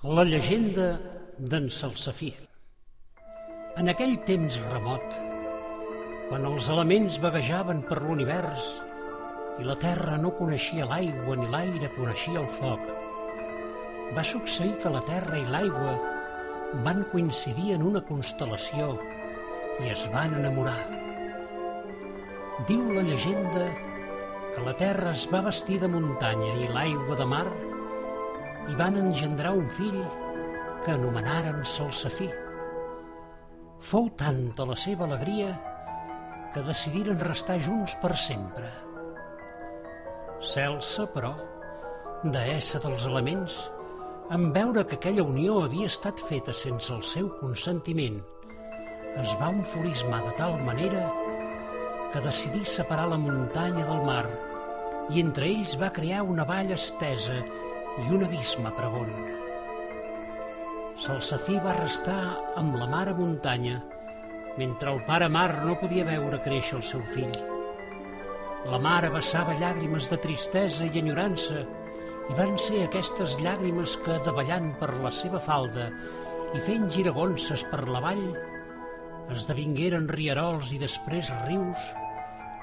La 0.00 0.22
llegenda 0.24 0.94
d'en 1.36 1.66
Salsafí. 1.68 2.30
En 3.76 3.92
aquell 3.92 4.14
temps 4.24 4.54
remot, 4.70 5.04
quan 6.30 6.46
els 6.48 6.70
elements 6.72 7.18
vaguejaven 7.20 7.82
per 7.84 7.98
l'univers 8.00 8.70
i 9.60 9.68
la 9.68 9.76
terra 9.76 10.16
no 10.16 10.32
coneixia 10.38 10.88
l'aigua 10.88 11.36
ni 11.36 11.50
l'aire 11.52 11.92
coneixia 11.98 12.40
el 12.40 12.48
foc, 12.56 12.80
va 14.16 14.24
succeir 14.24 14.72
que 14.80 14.96
la 14.96 15.04
terra 15.04 15.36
i 15.36 15.44
l'aigua 15.44 15.92
van 16.88 17.04
coincidir 17.12 17.74
en 17.76 17.84
una 17.92 18.00
constel·lació 18.00 18.94
i 19.84 19.92
es 19.92 20.08
van 20.16 20.32
enamorar. 20.40 20.80
Diu 22.72 22.88
la 22.96 23.04
llegenda 23.04 23.68
que 24.54 24.64
la 24.64 24.78
terra 24.80 25.12
es 25.12 25.28
va 25.28 25.44
vestir 25.52 25.76
de 25.84 25.92
muntanya 25.92 26.56
i 26.56 26.72
l'aigua 26.72 27.20
de 27.20 27.34
mar 27.36 27.50
i 28.68 28.76
van 28.78 28.98
engendrar 29.00 29.54
un 29.56 29.68
fill 29.78 29.98
que 30.84 30.92
anomenaren 30.92 31.64
Salsafí. 31.64 32.28
Fou 33.80 34.10
tanta 34.20 34.66
la 34.68 34.76
seva 34.76 35.06
alegria 35.08 35.54
que 36.54 36.62
decidiren 36.66 37.20
restar 37.22 37.58
junts 37.64 37.96
per 38.02 38.12
sempre. 38.18 38.68
Celsa, 40.52 41.06
però, 41.14 41.34
deessa 42.24 42.80
dels 42.82 43.06
elements, 43.08 43.60
en 44.34 44.50
veure 44.54 44.84
que 44.86 44.96
aquella 44.98 45.24
unió 45.26 45.62
havia 45.64 45.88
estat 45.90 46.20
feta 46.28 46.54
sense 46.56 46.92
el 46.94 47.02
seu 47.06 47.30
consentiment, 47.40 48.20
es 49.20 49.32
va 49.40 49.50
enfurismar 49.50 50.20
de 50.26 50.36
tal 50.38 50.54
manera 50.66 51.08
que 52.12 52.20
decidí 52.22 52.64
separar 52.64 53.08
la 53.10 53.18
muntanya 53.18 53.84
del 53.86 54.04
mar 54.06 54.24
i 55.10 55.22
entre 55.22 55.48
ells 55.50 55.76
va 55.80 55.90
crear 55.94 56.22
una 56.22 56.46
vall 56.46 56.70
estesa 56.74 57.40
i 58.00 58.14
un 58.16 58.24
abisme 58.24 58.70
pregon. 58.76 59.10
Salsafí 61.00 61.56
va 61.64 61.76
restar 61.78 62.20
amb 62.60 62.76
la 62.80 62.86
mare 62.90 63.14
muntanya, 63.16 63.78
mentre 64.60 64.92
el 64.92 65.00
pare 65.06 65.28
mar 65.32 65.50
no 65.64 65.78
podia 65.80 66.04
veure 66.08 66.40
créixer 66.44 66.78
el 66.78 66.84
seu 66.84 67.04
fill. 67.14 67.36
La 68.68 68.80
mare 68.82 69.08
vessava 69.12 69.56
llàgrimes 69.60 70.10
de 70.12 70.18
tristesa 70.20 70.88
i 70.88 71.00
enyorança, 71.00 71.62
i 72.30 72.36
van 72.38 72.58
ser 72.62 72.84
aquestes 72.84 73.38
llàgrimes 73.40 73.96
que, 74.04 74.18
davallant 74.26 74.74
per 74.80 74.92
la 75.00 75.10
seva 75.10 75.40
falda 75.42 75.88
i 76.54 76.60
fent 76.66 76.90
giragonses 76.92 77.64
per 77.70 77.86
la 77.88 78.02
vall, 78.04 78.26
esdevingueren 79.34 80.08
rierols 80.10 80.72
i 80.74 80.78
després 80.82 81.30
rius 81.46 81.88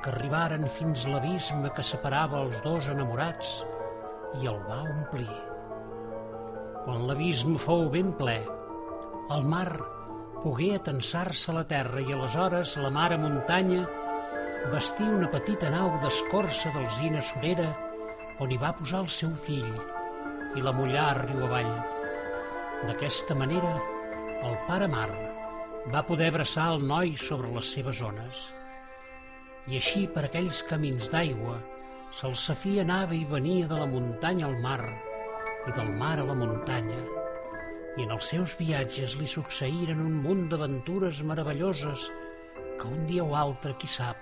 que 0.04 0.12
arribaren 0.14 0.68
fins 0.78 1.08
l'abisme 1.10 1.72
que 1.76 1.84
separava 1.84 2.44
els 2.46 2.62
dos 2.64 2.88
enamorats 2.92 3.58
i 4.42 4.50
el 4.52 4.58
va 4.68 4.82
omplir. 4.86 5.38
Quan 6.86 7.06
l'abisme 7.08 7.60
fou 7.60 7.88
ben 7.94 8.14
ple, 8.20 8.38
el 9.36 9.46
mar 9.54 9.70
pogué 10.44 10.74
atensar-se 10.76 11.52
a 11.52 11.58
la 11.58 11.66
terra 11.68 12.04
i 12.04 12.14
aleshores 12.14 12.76
la 12.80 12.92
mare 12.94 13.18
muntanya 13.20 13.84
vestí 14.72 15.08
una 15.08 15.30
petita 15.32 15.72
nau 15.74 15.94
d'escorça 16.04 16.72
d'alzina 16.76 17.24
sorera 17.30 17.70
on 18.44 18.52
hi 18.52 18.60
va 18.62 18.76
posar 18.78 19.04
el 19.06 19.12
seu 19.12 19.32
fill 19.48 19.72
i 20.58 20.64
la 20.64 20.74
mullà 20.76 21.08
riu 21.18 21.46
avall. 21.48 21.72
D'aquesta 22.88 23.36
manera, 23.36 23.74
el 24.48 24.56
pare 24.68 24.88
mar 24.92 25.10
va 25.94 26.06
poder 26.06 26.30
abraçar 26.32 26.68
el 26.76 26.86
noi 26.88 27.16
sobre 27.18 27.50
les 27.56 27.72
seves 27.74 28.02
ones. 28.06 28.44
I 29.68 29.80
així, 29.80 30.06
per 30.14 30.28
aquells 30.28 30.62
camins 30.70 31.10
d'aigua, 31.12 31.58
Salsafí 32.18 32.80
anava 32.82 33.14
i 33.14 33.28
venia 33.30 33.68
de 33.70 33.78
la 33.78 33.86
muntanya 33.86 34.48
al 34.48 34.56
mar 34.62 34.80
i 35.70 35.74
del 35.76 35.92
mar 36.00 36.16
a 36.18 36.24
la 36.26 36.34
muntanya, 36.40 36.98
i 37.94 38.06
en 38.08 38.14
els 38.16 38.32
seus 38.32 38.56
viatges 38.58 39.14
li 39.20 39.28
succeïren 39.30 40.02
un 40.02 40.16
munt 40.24 40.48
d'aventures 40.50 41.20
meravelloses 41.32 42.08
que 42.80 42.90
un 42.90 43.06
dia 43.12 43.22
o 43.22 43.36
altre, 43.38 43.76
qui 43.78 43.92
sap, 43.94 44.18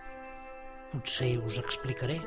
potser 0.92 1.32
us 1.40 1.62
explicaré. 1.64 2.20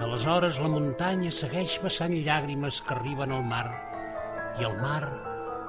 D'aleshores 0.00 0.58
la 0.64 0.74
muntanya 0.74 1.30
segueix 1.38 1.78
vessant 1.86 2.18
llàgrimes 2.18 2.82
que 2.88 2.96
arriben 2.98 3.38
al 3.38 3.46
mar 3.46 3.66
i 4.58 4.66
el 4.66 4.74
mar, 4.82 5.04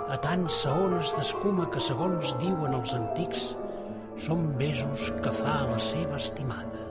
a 0.10 0.18
tant 0.26 0.50
saones 0.50 1.14
d'escuma 1.14 1.70
que, 1.70 1.84
segons 1.92 2.34
diuen 2.42 2.74
els 2.80 2.98
antics, 2.98 3.52
són 4.26 4.56
besos 4.58 5.12
que 5.22 5.42
fa 5.44 5.60
a 5.60 5.68
la 5.76 5.84
seva 5.94 6.18
estimada. 6.18 6.91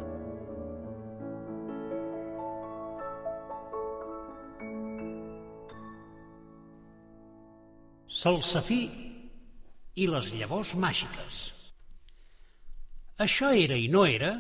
Salsafí 8.11 8.89
i 9.95 10.07
les 10.11 10.33
llavors 10.35 10.73
màgiques. 10.75 11.37
Això 13.23 13.53
era 13.55 13.77
i 13.79 13.87
no 13.93 14.03
era, 14.03 14.33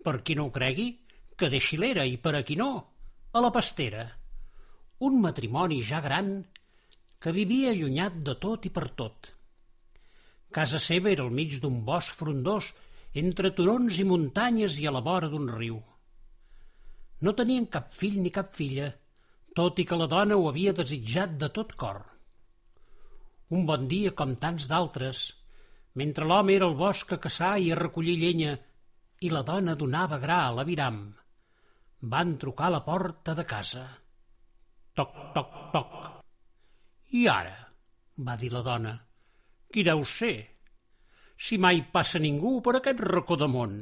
per 0.00 0.22
qui 0.24 0.32
no 0.38 0.46
ho 0.46 0.52
cregui, 0.54 0.86
que 1.36 1.50
deixi 1.52 1.76
l'era 1.76 2.06
i 2.08 2.14
per 2.16 2.32
a 2.38 2.40
qui 2.48 2.56
no, 2.56 2.68
a 3.36 3.42
la 3.44 3.50
pastera. 3.52 4.06
Un 5.04 5.20
matrimoni 5.20 5.82
ja 5.84 6.00
gran 6.00 6.30
que 7.20 7.34
vivia 7.36 7.74
allunyat 7.74 8.16
de 8.24 8.38
tot 8.46 8.64
i 8.64 8.72
per 8.72 8.86
tot. 9.02 9.28
Casa 10.48 10.80
seva 10.80 11.12
era 11.12 11.28
al 11.28 11.36
mig 11.42 11.58
d'un 11.60 11.82
bosc 11.84 12.16
frondós 12.16 12.72
entre 13.12 13.52
turons 13.52 14.00
i 14.00 14.08
muntanyes 14.08 14.80
i 14.80 14.88
a 14.88 14.96
la 14.96 15.04
vora 15.04 15.28
d'un 15.28 15.52
riu. 15.52 15.76
No 17.20 17.36
tenien 17.36 17.68
cap 17.68 17.92
fill 17.92 18.16
ni 18.24 18.32
cap 18.32 18.56
filla, 18.56 18.88
tot 19.52 19.76
i 19.76 19.84
que 19.84 20.00
la 20.00 20.08
dona 20.08 20.40
ho 20.40 20.48
havia 20.48 20.72
desitjat 20.72 21.36
de 21.36 21.52
tot 21.52 21.76
cor. 21.76 22.13
Un 23.54 23.66
bon 23.68 23.84
dia, 23.90 24.10
com 24.18 24.32
tants 24.42 24.64
d'altres, 24.70 25.18
mentre 26.00 26.26
l'home 26.26 26.54
era 26.56 26.66
al 26.66 26.72
bosc 26.78 27.12
a 27.14 27.18
caçar 27.24 27.52
i 27.62 27.68
a 27.70 27.76
recollir 27.78 28.14
llenya 28.18 28.54
i 29.26 29.28
la 29.30 29.42
dona 29.50 29.76
donava 29.82 30.18
gra 30.22 30.38
a 30.46 30.54
l'aviram, 30.56 30.96
van 32.14 32.32
trucar 32.44 32.66
a 32.66 32.74
la 32.74 32.80
porta 32.86 33.34
de 33.40 33.44
casa. 33.52 33.84
Toc, 34.98 35.12
toc, 35.36 35.52
toc. 35.76 35.92
I 37.20 37.22
ara? 37.34 37.54
va 38.26 38.34
dir 38.40 38.50
la 38.56 38.64
dona. 38.70 38.96
Qui 39.70 39.86
deu 39.86 40.02
ser? 40.16 40.34
Si 41.46 41.60
mai 41.66 41.84
passa 41.94 42.22
ningú 42.26 42.56
per 42.64 42.76
aquest 42.80 43.04
racó 43.06 43.38
de 43.38 43.50
món. 43.54 43.78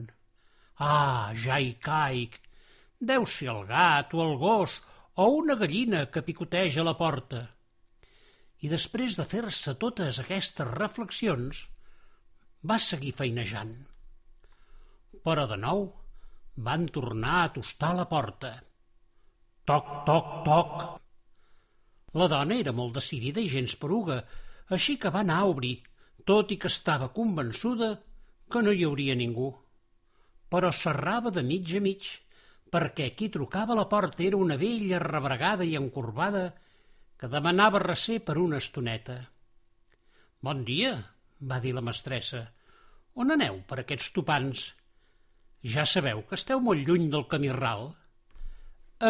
Ah, 0.90 1.32
ja 1.46 1.56
hi 1.60 1.72
caic. 1.88 2.38
Deu 3.12 3.24
ser 3.38 3.48
el 3.56 3.64
gat 3.72 4.12
o 4.12 4.22
el 4.26 4.36
gos 4.44 4.78
o 5.16 5.32
una 5.40 5.56
gallina 5.64 6.06
que 6.12 6.26
picoteja 6.28 6.84
a 6.84 6.88
la 6.90 6.96
porta 7.00 7.42
i 8.62 8.70
després 8.70 9.16
de 9.18 9.26
fer-se 9.26 9.74
totes 9.82 10.20
aquestes 10.22 10.68
reflexions, 10.78 11.64
va 12.62 12.78
seguir 12.78 13.12
feinejant. 13.18 13.74
Però 15.26 15.46
de 15.50 15.58
nou 15.58 15.88
van 16.68 16.86
tornar 16.94 17.40
a 17.42 17.50
tostar 17.56 17.92
la 17.98 18.06
porta. 18.10 18.52
Toc, 19.66 19.90
toc, 20.06 20.30
toc. 20.46 20.84
La 22.18 22.28
dona 22.28 22.58
era 22.60 22.74
molt 22.76 22.94
decidida 22.98 23.42
i 23.42 23.50
gens 23.50 23.74
peruga, 23.82 24.20
així 24.76 24.96
que 25.00 25.10
va 25.10 25.22
anar 25.26 25.40
a 25.42 25.50
obrir, 25.50 25.76
tot 26.28 26.52
i 26.54 26.58
que 26.60 26.70
estava 26.70 27.10
convençuda 27.16 27.92
que 28.52 28.62
no 28.62 28.72
hi 28.72 28.84
hauria 28.86 29.16
ningú. 29.18 29.50
Però 30.52 30.70
serrava 30.76 31.32
de 31.34 31.42
mig 31.42 31.70
a 31.74 31.80
mig, 31.80 32.04
perquè 32.70 33.10
qui 33.16 33.30
trucava 33.32 33.74
a 33.74 33.80
la 33.80 33.88
porta 33.88 34.22
era 34.22 34.38
una 34.38 34.58
vella 34.60 35.00
rebregada 35.02 35.64
i 35.64 35.74
encorbada 35.78 36.50
que 37.22 37.28
demanava 37.30 37.78
recer 37.78 38.16
per 38.26 38.34
una 38.42 38.58
estoneta. 38.58 39.14
Bon 40.42 40.64
dia, 40.66 40.88
va 41.50 41.60
dir 41.62 41.70
la 41.76 41.82
mestressa. 41.86 42.40
On 43.22 43.28
aneu 43.30 43.60
per 43.68 43.76
aquests 43.78 44.08
topants? 44.16 44.62
Ja 45.74 45.84
sabeu 45.86 46.24
que 46.26 46.34
esteu 46.34 46.58
molt 46.64 46.82
lluny 46.88 47.04
del 47.12 47.28
camí 47.30 47.52
ral. 47.54 47.92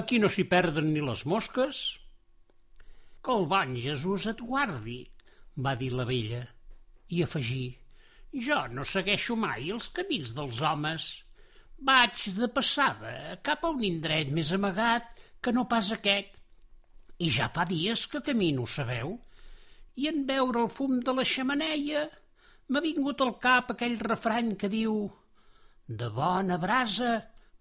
Aquí 0.01 0.21
no 0.21 0.29
s'hi 0.29 0.45
perden 0.51 0.91
ni 0.93 1.01
les 1.07 1.23
mosques. 1.35 1.81
Que 3.25 3.39
el 3.39 3.49
bon 3.55 3.73
Jesús 3.87 4.29
et 4.35 4.45
guardi, 4.51 4.99
va 5.57 5.73
dir 5.81 5.89
la 5.97 6.05
vella, 6.13 6.43
i 7.09 7.25
afegí, 7.25 7.65
jo 8.51 8.61
no 8.77 8.85
segueixo 8.93 9.39
mai 9.47 9.73
els 9.73 9.89
camins 9.97 10.37
dels 10.37 10.61
homes. 10.61 11.09
Vaig 11.81 12.29
de 12.37 12.53
passada 12.61 13.41
cap 13.49 13.65
a 13.65 13.73
un 13.73 13.81
indret 13.89 14.37
més 14.37 14.53
amagat 14.61 15.09
que 15.41 15.57
no 15.57 15.65
pas 15.73 15.95
aquest 15.97 16.42
i 17.19 17.31
ja 17.31 17.49
fa 17.53 17.67
dies 17.69 18.07
que 18.11 18.23
camino, 18.25 18.67
sabeu? 18.67 19.17
I 20.01 20.09
en 20.09 20.25
veure 20.29 20.65
el 20.65 20.71
fum 20.73 21.01
de 21.05 21.13
la 21.17 21.25
xamaneia 21.29 22.07
m'ha 22.69 22.81
vingut 22.85 23.21
al 23.21 23.35
cap 23.43 23.73
aquell 23.75 23.99
refrany 24.01 24.55
que 24.57 24.71
diu 24.73 24.95
de 25.87 26.09
bona 26.09 26.57
brasa, 26.59 27.13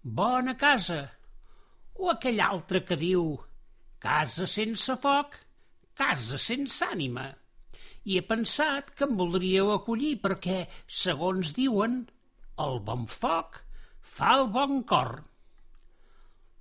bona 0.02 0.54
casa. 0.56 1.02
O 2.00 2.08
aquell 2.10 2.40
altre 2.40 2.80
que 2.88 2.96
diu 2.96 3.34
casa 4.00 4.46
sense 4.46 4.96
foc, 5.02 5.36
casa 5.94 6.38
sense 6.38 6.86
ànima. 6.86 7.28
I 8.08 8.18
he 8.18 8.22
pensat 8.26 8.90
que 8.96 9.04
em 9.06 9.12
voldríeu 9.18 9.70
acollir 9.74 10.16
perquè, 10.22 10.64
segons 10.86 11.52
diuen, 11.58 12.00
el 12.64 12.80
bon 12.86 13.04
foc 13.06 13.60
fa 14.16 14.32
el 14.38 14.48
bon 14.56 14.82
cor. 14.88 15.20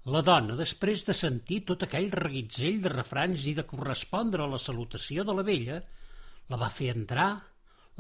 La 0.10 0.24
dona, 0.26 0.56
després 0.58 1.04
de 1.06 1.14
sentir 1.14 1.60
tot 1.70 1.84
aquell 1.86 2.08
reguitzell 2.18 2.80
de 2.82 2.90
refranys 2.90 3.44
i 3.46 3.54
de 3.54 3.66
correspondre 3.70 4.42
a 4.42 4.50
la 4.50 4.58
salutació 4.58 5.22
de 5.28 5.36
la 5.38 5.44
vella, 5.46 5.78
la 6.50 6.58
va 6.58 6.70
fer 6.74 6.90
entrar, 6.96 7.30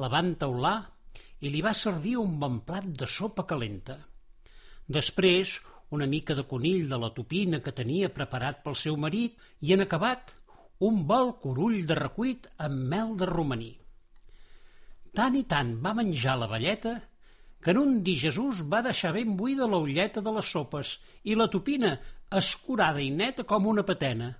la 0.01 0.09
va 0.09 0.23
entaular 0.25 0.79
i 1.45 1.51
li 1.53 1.61
va 1.61 1.75
servir 1.77 2.15
un 2.17 2.39
bon 2.41 2.57
plat 2.65 2.87
de 3.03 3.05
sopa 3.05 3.45
calenta. 3.45 3.99
Després, 4.89 5.59
una 5.93 6.07
mica 6.09 6.33
de 6.33 6.47
conill 6.49 6.89
de 6.89 6.97
la 6.97 7.11
topina 7.13 7.61
que 7.61 7.75
tenia 7.77 8.09
preparat 8.09 8.63
pel 8.65 8.79
seu 8.81 8.97
marit 8.97 9.37
i, 9.59 9.73
en 9.75 9.85
acabat, 9.85 10.33
un 10.81 11.03
bol 11.05 11.35
corull 11.43 11.85
de 11.85 11.99
recuit 12.01 12.49
amb 12.57 12.81
mel 12.95 13.13
de 13.21 13.29
romaní. 13.29 13.71
Tant 15.13 15.37
i 15.37 15.45
tant 15.45 15.75
va 15.85 15.93
menjar 15.93 16.39
la 16.39 16.49
velleta 16.49 16.97
que 17.61 17.71
en 17.73 17.79
un 17.81 17.97
dir 18.05 18.17
Jesús 18.23 18.63
va 18.71 18.81
deixar 18.85 19.13
ben 19.15 19.35
buida 19.37 19.67
l'ulleta 19.69 20.23
de 20.25 20.33
les 20.37 20.51
sopes 20.55 20.95
i 21.23 21.35
la 21.37 21.49
topina 21.53 21.95
escurada 22.41 23.01
i 23.03 23.09
neta 23.13 23.45
com 23.47 23.67
una 23.69 23.85
patena. 23.85 24.31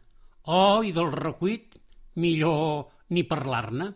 Oh, 0.49 0.81
i 0.81 0.91
del 0.95 1.11
recuit, 1.13 1.75
millor 2.15 2.87
ni 3.13 3.23
parlar-ne. 3.27 3.91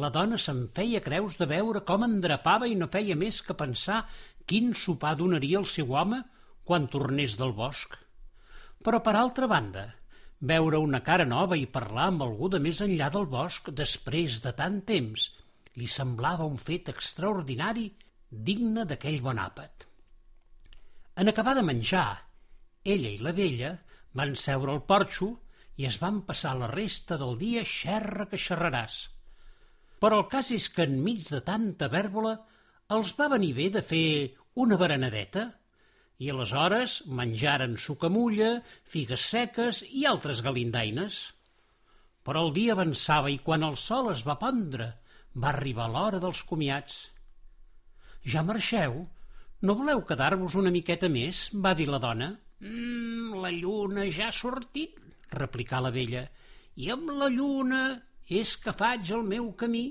La 0.00 0.10
dona 0.14 0.38
se'n 0.40 0.64
feia 0.74 1.02
creus 1.02 1.36
de 1.38 1.46
veure 1.50 1.84
com 1.86 2.06
endrapava 2.06 2.66
i 2.70 2.78
no 2.78 2.88
feia 2.90 3.16
més 3.18 3.42
que 3.46 3.54
pensar 3.58 4.00
quin 4.48 4.72
sopar 4.78 5.14
donaria 5.20 5.60
el 5.60 5.68
seu 5.70 5.92
home 5.94 6.22
quan 6.64 6.88
tornés 6.90 7.36
del 7.38 7.52
bosc. 7.54 7.94
Però, 8.84 9.00
per 9.04 9.14
altra 9.20 9.46
banda, 9.50 9.84
veure 10.40 10.80
una 10.80 11.00
cara 11.04 11.26
nova 11.28 11.56
i 11.60 11.68
parlar 11.76 12.08
amb 12.10 12.24
algú 12.26 12.50
de 12.52 12.60
més 12.60 12.80
enllà 12.84 13.10
del 13.12 13.28
bosc 13.30 13.70
després 13.82 14.40
de 14.44 14.52
tant 14.56 14.80
temps 14.88 15.28
li 15.80 15.86
semblava 15.90 16.46
un 16.46 16.58
fet 16.60 16.90
extraordinari 16.92 17.86
digne 18.46 18.84
d'aquell 18.88 19.20
bon 19.24 19.38
àpat. 19.40 19.86
En 21.20 21.30
acabar 21.30 21.54
de 21.54 21.62
menjar, 21.62 22.08
ella 22.84 23.10
i 23.14 23.18
la 23.22 23.32
vella 23.32 23.74
van 24.18 24.34
seure 24.38 24.72
al 24.74 24.82
porxo 24.88 25.30
i 25.80 25.86
es 25.88 25.98
van 26.02 26.22
passar 26.28 26.54
la 26.58 26.70
resta 26.70 27.18
del 27.20 27.36
dia 27.38 27.64
xerra 27.66 28.26
que 28.30 28.40
xerraràs. 28.40 28.96
Però 30.00 30.20
el 30.20 30.28
cas 30.30 30.50
és 30.54 30.68
que 30.70 30.86
enmig 30.86 31.26
de 31.30 31.40
tanta 31.46 31.88
vèrbola 31.92 32.34
els 32.94 33.14
va 33.18 33.30
venir 33.32 33.54
bé 33.56 33.70
de 33.76 33.82
fer 33.82 34.06
una 34.64 34.78
berenadeta 34.80 35.46
i 36.22 36.30
aleshores 36.30 37.00
menjaren 37.20 37.78
sucamulla, 37.80 38.50
figues 38.86 39.24
seques 39.32 39.82
i 39.90 40.04
altres 40.06 40.42
galindaines. 40.46 41.22
Però 42.24 42.44
el 42.46 42.52
dia 42.56 42.76
avançava 42.76 43.32
i 43.32 43.40
quan 43.46 43.66
el 43.66 43.78
sol 43.80 44.12
es 44.12 44.22
va 44.28 44.38
pondre 44.42 44.92
va 45.34 45.50
arribar 45.50 45.88
l'hora 45.90 46.20
dels 46.22 46.42
comiats. 46.46 47.00
Ja 48.24 48.42
marxeu? 48.42 49.02
No 49.60 49.74
voleu 49.76 50.00
quedar-vos 50.08 50.54
una 50.56 50.72
miqueta 50.72 51.10
més? 51.12 51.50
va 51.64 51.74
dir 51.76 51.86
la 51.90 52.00
dona. 52.00 52.30
Mm, 52.64 53.36
la 53.42 53.50
lluna 53.52 54.06
ja 54.08 54.30
ha 54.30 54.32
sortit, 54.32 54.96
replicà 55.36 55.80
la 55.84 55.92
vella, 55.92 56.24
i 56.80 56.88
amb 56.94 57.12
la 57.20 57.28
lluna 57.28 57.82
és 58.40 58.56
que 58.56 58.72
faig 58.72 59.12
el 59.12 59.28
meu 59.28 59.52
camí. 59.60 59.84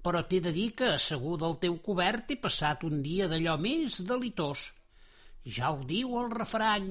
Però 0.00 0.22
t'he 0.24 0.40
de 0.40 0.52
dir 0.56 0.70
que, 0.72 0.94
asseguda 0.96 1.44
al 1.46 1.58
teu 1.60 1.76
cobert, 1.84 2.32
he 2.32 2.40
passat 2.40 2.86
un 2.88 3.02
dia 3.04 3.28
d'allò 3.28 3.58
més 3.60 4.00
delitós. 4.08 4.62
Ja 5.44 5.74
ho 5.74 5.84
diu 5.84 6.16
el 6.22 6.30
refrany, 6.32 6.90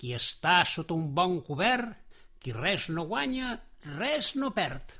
qui 0.00 0.14
està 0.16 0.62
sota 0.64 0.96
un 0.96 1.10
bon 1.14 1.42
cobert, 1.44 1.92
qui 2.40 2.54
res 2.56 2.88
no 2.88 3.04
guanya, 3.10 3.58
res 3.98 4.34
no 4.40 4.54
perd. 4.56 4.96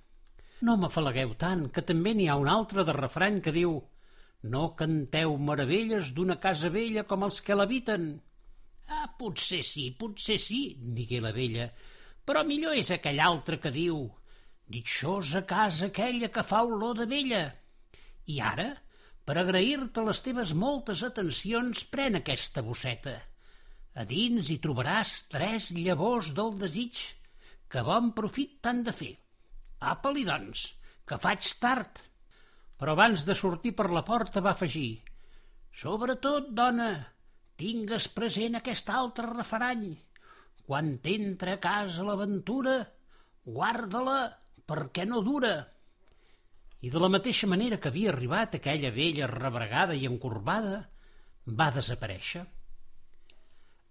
No 0.61 0.77
m'afalagueu 0.77 1.33
tant, 1.41 1.71
que 1.73 1.87
també 1.93 2.13
n'hi 2.13 2.29
ha 2.29 2.37
un 2.37 2.51
altre 2.53 2.85
de 2.85 2.93
refrany 2.93 3.41
que 3.41 3.55
diu 3.57 3.79
no 4.43 4.75
canteu 4.79 5.37
meravelles 5.39 6.13
d'una 6.15 6.39
casa 6.39 6.71
vella 6.71 7.05
com 7.05 7.25
els 7.27 7.41
que 7.43 7.57
l'habiten. 7.59 8.11
Ah, 8.89 9.09
potser 9.19 9.65
sí, 9.67 9.91
potser 9.99 10.39
sí, 10.41 10.61
digué 10.79 11.21
la 11.21 11.33
vella, 11.35 11.69
però 12.25 12.45
millor 12.47 12.79
és 12.79 12.93
aquell 12.95 13.19
altre 13.21 13.59
que 13.59 13.75
diu 13.75 14.07
Ditxosa 14.69 15.43
casa 15.49 15.89
aquella 15.89 16.29
que 16.29 16.45
fa 16.45 16.63
olor 16.63 16.99
de 17.01 17.07
vella. 17.09 17.45
I 18.29 18.41
ara, 18.45 18.69
per 19.25 19.39
agrair-te 19.41 20.05
les 20.05 20.21
teves 20.25 20.53
moltes 20.53 21.03
atencions, 21.03 21.85
pren 21.89 22.21
aquesta 22.21 22.63
bosseta. 22.63 23.17
A 23.97 24.05
dins 24.09 24.51
hi 24.53 24.59
trobaràs 24.63 25.15
tres 25.33 25.71
llavors 25.73 26.35
del 26.37 26.53
desig, 26.61 27.01
que 27.69 27.85
bon 27.85 28.13
profit 28.17 28.61
t'han 28.63 28.85
de 28.85 28.93
fer. 28.93 29.15
Apa-li, 29.81 30.27
doncs, 30.29 30.69
que 31.09 31.19
faig 31.25 31.49
tard 31.61 32.05
però 32.79 32.95
abans 32.95 33.25
de 33.27 33.35
sortir 33.35 33.75
per 33.77 33.91
la 33.91 34.05
porta 34.07 34.43
va 34.45 34.55
afegir 34.55 35.01
«Sobretot, 35.79 36.53
dona, 36.55 36.91
tingues 37.59 38.09
present 38.15 38.57
aquest 38.59 38.89
altre 38.91 39.29
referany. 39.31 39.91
Quan 40.67 40.97
t'entra 41.03 41.57
a 41.57 41.61
casa 41.63 42.07
l'aventura, 42.07 42.79
guarda-la 43.45 44.21
perquè 44.67 45.07
no 45.07 45.23
dura». 45.27 45.57
I 46.79 46.91
de 46.95 47.01
la 47.03 47.11
mateixa 47.11 47.49
manera 47.51 47.81
que 47.83 47.91
havia 47.91 48.13
arribat 48.13 48.55
aquella 48.55 48.93
vella 48.95 49.27
rebregada 49.31 49.97
i 49.99 50.07
encorbada, 50.07 50.85
va 51.59 51.73
desaparèixer. 51.75 52.45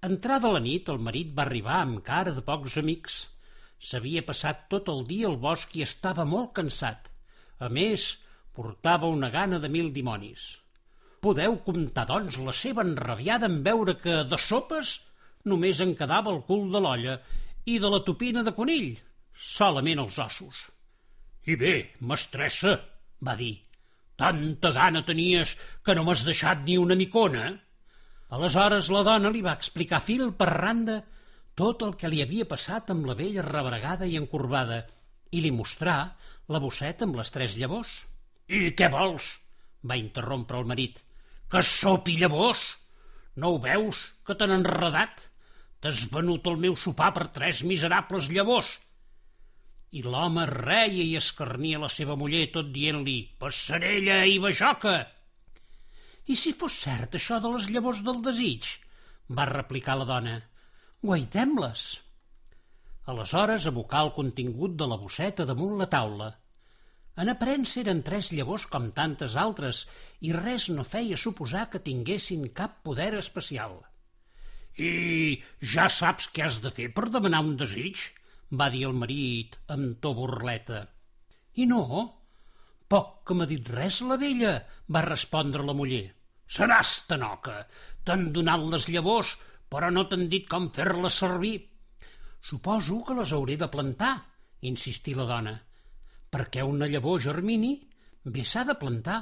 Entrada 0.07 0.51
la 0.54 0.62
nit, 0.63 0.88
el 0.94 1.01
marit 1.04 1.34
va 1.36 1.44
arribar 1.44 1.81
amb 1.81 2.00
cara 2.06 2.31
de 2.31 2.44
pocs 2.45 2.78
amics. 2.80 3.18
S'havia 3.84 4.24
passat 4.24 4.68
tot 4.72 4.88
el 4.94 5.04
dia 5.10 5.28
al 5.28 5.36
bosc 5.42 5.75
i 5.75 5.84
estava 5.84 6.24
molt 6.25 6.54
cansat. 6.60 7.10
A 7.60 7.68
més, 7.68 8.13
Portava 8.57 9.09
una 9.13 9.30
gana 9.30 9.59
de 9.62 9.69
mil 9.69 9.92
dimonis. 9.94 10.45
Podeu 11.21 11.59
comptar, 11.65 12.07
doncs, 12.09 12.39
la 12.42 12.54
seva 12.59 12.86
enrabiada 12.86 13.45
en 13.51 13.59
veure 13.65 13.94
que 14.01 14.24
de 14.31 14.39
sopes 14.42 14.95
només 15.51 15.81
en 15.86 15.94
quedava 16.00 16.33
el 16.33 16.42
cul 16.48 16.65
de 16.74 16.81
l'olla 16.81 17.19
i 17.69 17.77
de 17.83 17.92
la 17.94 18.01
topina 18.07 18.42
de 18.48 18.54
conill, 18.57 18.89
solament 19.38 20.01
els 20.04 20.18
ossos. 20.25 20.63
I 21.45 21.56
bé, 21.62 21.75
mestressa, 22.01 22.74
va 23.24 23.38
dir, 23.39 23.54
tanta 24.18 24.74
gana 24.75 25.03
tenies 25.06 25.53
que 25.86 25.95
no 25.95 26.07
m'has 26.07 26.25
deixat 26.27 26.65
ni 26.65 26.80
una 26.81 26.98
micona. 27.00 27.53
Aleshores 28.33 28.89
la 28.92 29.06
dona 29.07 29.31
li 29.31 29.45
va 29.45 29.56
explicar 29.56 30.01
fil 30.03 30.31
per 30.42 30.50
randa 30.56 30.98
tot 31.57 31.86
el 31.86 31.95
que 32.01 32.10
li 32.12 32.25
havia 32.25 32.50
passat 32.50 32.92
amb 32.94 33.07
la 33.07 33.15
vella 33.21 33.45
rebregada 33.45 34.10
i 34.10 34.18
encorbada 34.19 34.83
i 35.31 35.45
li 35.45 35.53
mostrà 35.53 35.98
la 36.50 36.62
bosseta 36.63 37.06
amb 37.07 37.18
les 37.21 37.31
tres 37.33 37.56
llavors. 37.62 37.94
I 38.47 38.71
què 38.79 38.88
vols? 38.91 39.25
va 39.89 39.97
interrompre 39.99 40.59
el 40.61 40.67
marit. 40.67 40.99
Que 41.51 41.61
sopi 41.69 42.13
llavors? 42.19 42.61
No 43.35 43.51
ho 43.53 43.57
veus, 43.63 44.03
que 44.23 44.35
t'han 44.39 44.53
enredat? 44.55 45.25
T'has 45.83 46.05
venut 46.13 46.47
el 46.51 46.55
meu 46.63 46.77
sopar 46.83 47.09
per 47.17 47.27
tres 47.35 47.63
miserables 47.71 48.29
llavors. 48.38 48.69
I 49.91 50.03
l'home 50.05 50.45
reia 50.51 51.03
i 51.03 51.17
escarnia 51.19 51.83
la 51.83 51.91
seva 51.98 52.15
muller 52.22 52.45
tot 52.55 52.72
dient-li 52.77 53.17
«Passarella 53.43 54.24
i 54.31 54.39
bajoca!» 54.48 54.95
«I 56.31 56.36
si 56.39 56.55
fos 56.62 56.79
cert 56.88 57.19
això 57.19 57.41
de 57.43 57.51
les 57.53 57.69
llavors 57.72 58.01
del 58.07 58.24
desig?» 58.24 58.74
va 59.38 59.51
replicar 59.51 60.00
la 60.00 60.07
dona. 60.07 60.39
«Guaitem-les!» 61.03 61.86
Aleshores 63.12 63.67
abocà 63.72 64.03
el 64.07 64.15
contingut 64.15 64.75
de 64.79 64.88
la 64.91 65.00
bosseta 65.03 65.48
damunt 65.51 65.79
la 65.83 65.91
taula– 65.91 66.33
en 67.21 67.31
aparença 67.33 67.79
eren 67.81 68.03
tres 68.05 68.29
llavors 68.38 68.67
com 68.74 68.91
tantes 68.97 69.36
altres 69.43 69.86
i 70.27 70.33
res 70.36 70.67
no 70.74 70.86
feia 70.86 71.17
suposar 71.17 71.65
que 71.71 71.81
tinguessin 71.88 72.45
cap 72.59 72.77
poder 72.86 73.13
especial. 73.17 73.79
I 74.77 74.91
ja 75.74 75.88
saps 75.89 76.29
què 76.33 76.45
has 76.45 76.59
de 76.62 76.71
fer 76.77 76.91
per 76.93 77.07
demanar 77.15 77.41
un 77.45 77.55
desig? 77.57 78.05
va 78.59 78.69
dir 78.71 78.86
el 78.88 78.93
marit 78.95 79.57
amb 79.74 79.97
to 80.03 80.13
burleta. 80.15 80.86
I 81.59 81.65
no? 81.67 81.81
Poc 82.88 83.09
que 83.27 83.36
m'ha 83.36 83.50
dit 83.50 83.74
res 83.75 84.00
la 84.07 84.15
vella, 84.21 84.53
va 84.88 85.03
respondre 85.03 85.65
la 85.67 85.75
muller. 85.75 86.05
Seràs 86.47 86.93
tanoca, 87.09 87.65
t'han 88.07 88.29
donat 88.31 88.63
les 88.71 88.88
llavors, 88.93 89.33
però 89.67 89.89
no 89.91 90.05
t'han 90.07 90.29
dit 90.31 90.47
com 90.47 90.69
fer-les 90.71 91.19
servir. 91.25 91.57
Suposo 92.39 93.01
que 93.03 93.17
les 93.17 93.33
hauré 93.36 93.57
de 93.59 93.67
plantar, 93.74 94.13
insistí 94.62 95.17
la 95.17 95.27
dona 95.27 95.57
perquè 96.38 96.62
una 96.62 96.86
llavor 96.86 97.17
germini, 97.24 97.72
bé 98.24 98.44
s'ha 98.46 98.62
de 98.67 98.75
plantar. 98.77 99.17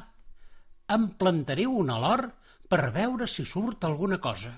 Em 0.92 1.08
plantaré 1.16 1.64
una 1.64 1.96
a 1.96 2.02
l'hort 2.04 2.34
per 2.68 2.92
veure 2.92 3.28
si 3.32 3.46
surt 3.48 3.86
alguna 3.88 4.20
cosa. 4.20 4.52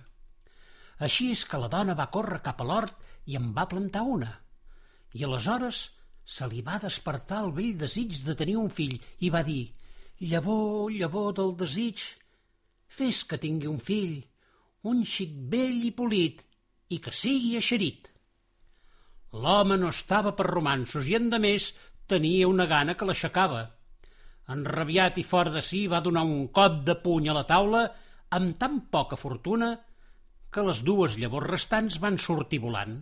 Així 1.06 1.30
és 1.36 1.44
que 1.46 1.60
la 1.62 1.70
dona 1.70 1.94
va 1.94 2.10
córrer 2.10 2.42
cap 2.42 2.64
a 2.64 2.66
l'hort 2.66 2.96
i 3.30 3.38
en 3.38 3.52
va 3.54 3.68
plantar 3.70 4.02
una. 4.10 4.32
I 5.14 5.24
aleshores 5.28 5.84
se 6.26 6.48
li 6.50 6.64
va 6.66 6.80
despertar 6.82 7.44
el 7.46 7.54
vell 7.60 7.78
desig 7.78 8.18
de 8.26 8.36
tenir 8.36 8.58
un 8.58 8.72
fill 8.74 8.98
i 9.22 9.30
va 9.30 9.44
dir 9.46 9.68
«Llavor, 10.18 10.90
llavor 10.90 11.36
del 11.38 11.54
desig, 11.60 12.02
fes 12.90 13.22
que 13.30 13.38
tingui 13.38 13.70
un 13.70 13.78
fill, 13.78 14.24
un 14.90 15.04
xic 15.06 15.36
vell 15.52 15.86
i 15.86 15.94
polit, 15.94 16.42
i 16.90 16.98
que 16.98 17.14
sigui 17.14 17.54
eixerit». 17.62 18.10
L'home 19.38 19.78
no 19.78 19.92
estava 19.94 20.34
per 20.34 20.48
romansos 20.50 21.06
i, 21.06 21.14
endemés, 21.20 21.70
tenia 22.12 22.48
una 22.48 22.66
gana 22.70 22.96
que 22.98 23.08
l'aixecava. 23.08 23.64
Enrabiat 24.54 25.20
i 25.20 25.26
fort 25.28 25.54
de 25.56 25.64
si 25.64 25.86
va 25.92 26.04
donar 26.04 26.24
un 26.28 26.48
cop 26.60 26.84
de 26.88 26.96
puny 27.04 27.28
a 27.30 27.36
la 27.36 27.44
taula 27.50 27.84
amb 28.38 28.56
tan 28.60 28.80
poca 28.94 29.20
fortuna 29.20 29.74
que 30.52 30.64
les 30.64 30.82
dues 30.88 31.18
llavors 31.20 31.52
restants 31.52 32.00
van 32.04 32.18
sortir 32.24 32.62
volant. 32.64 32.98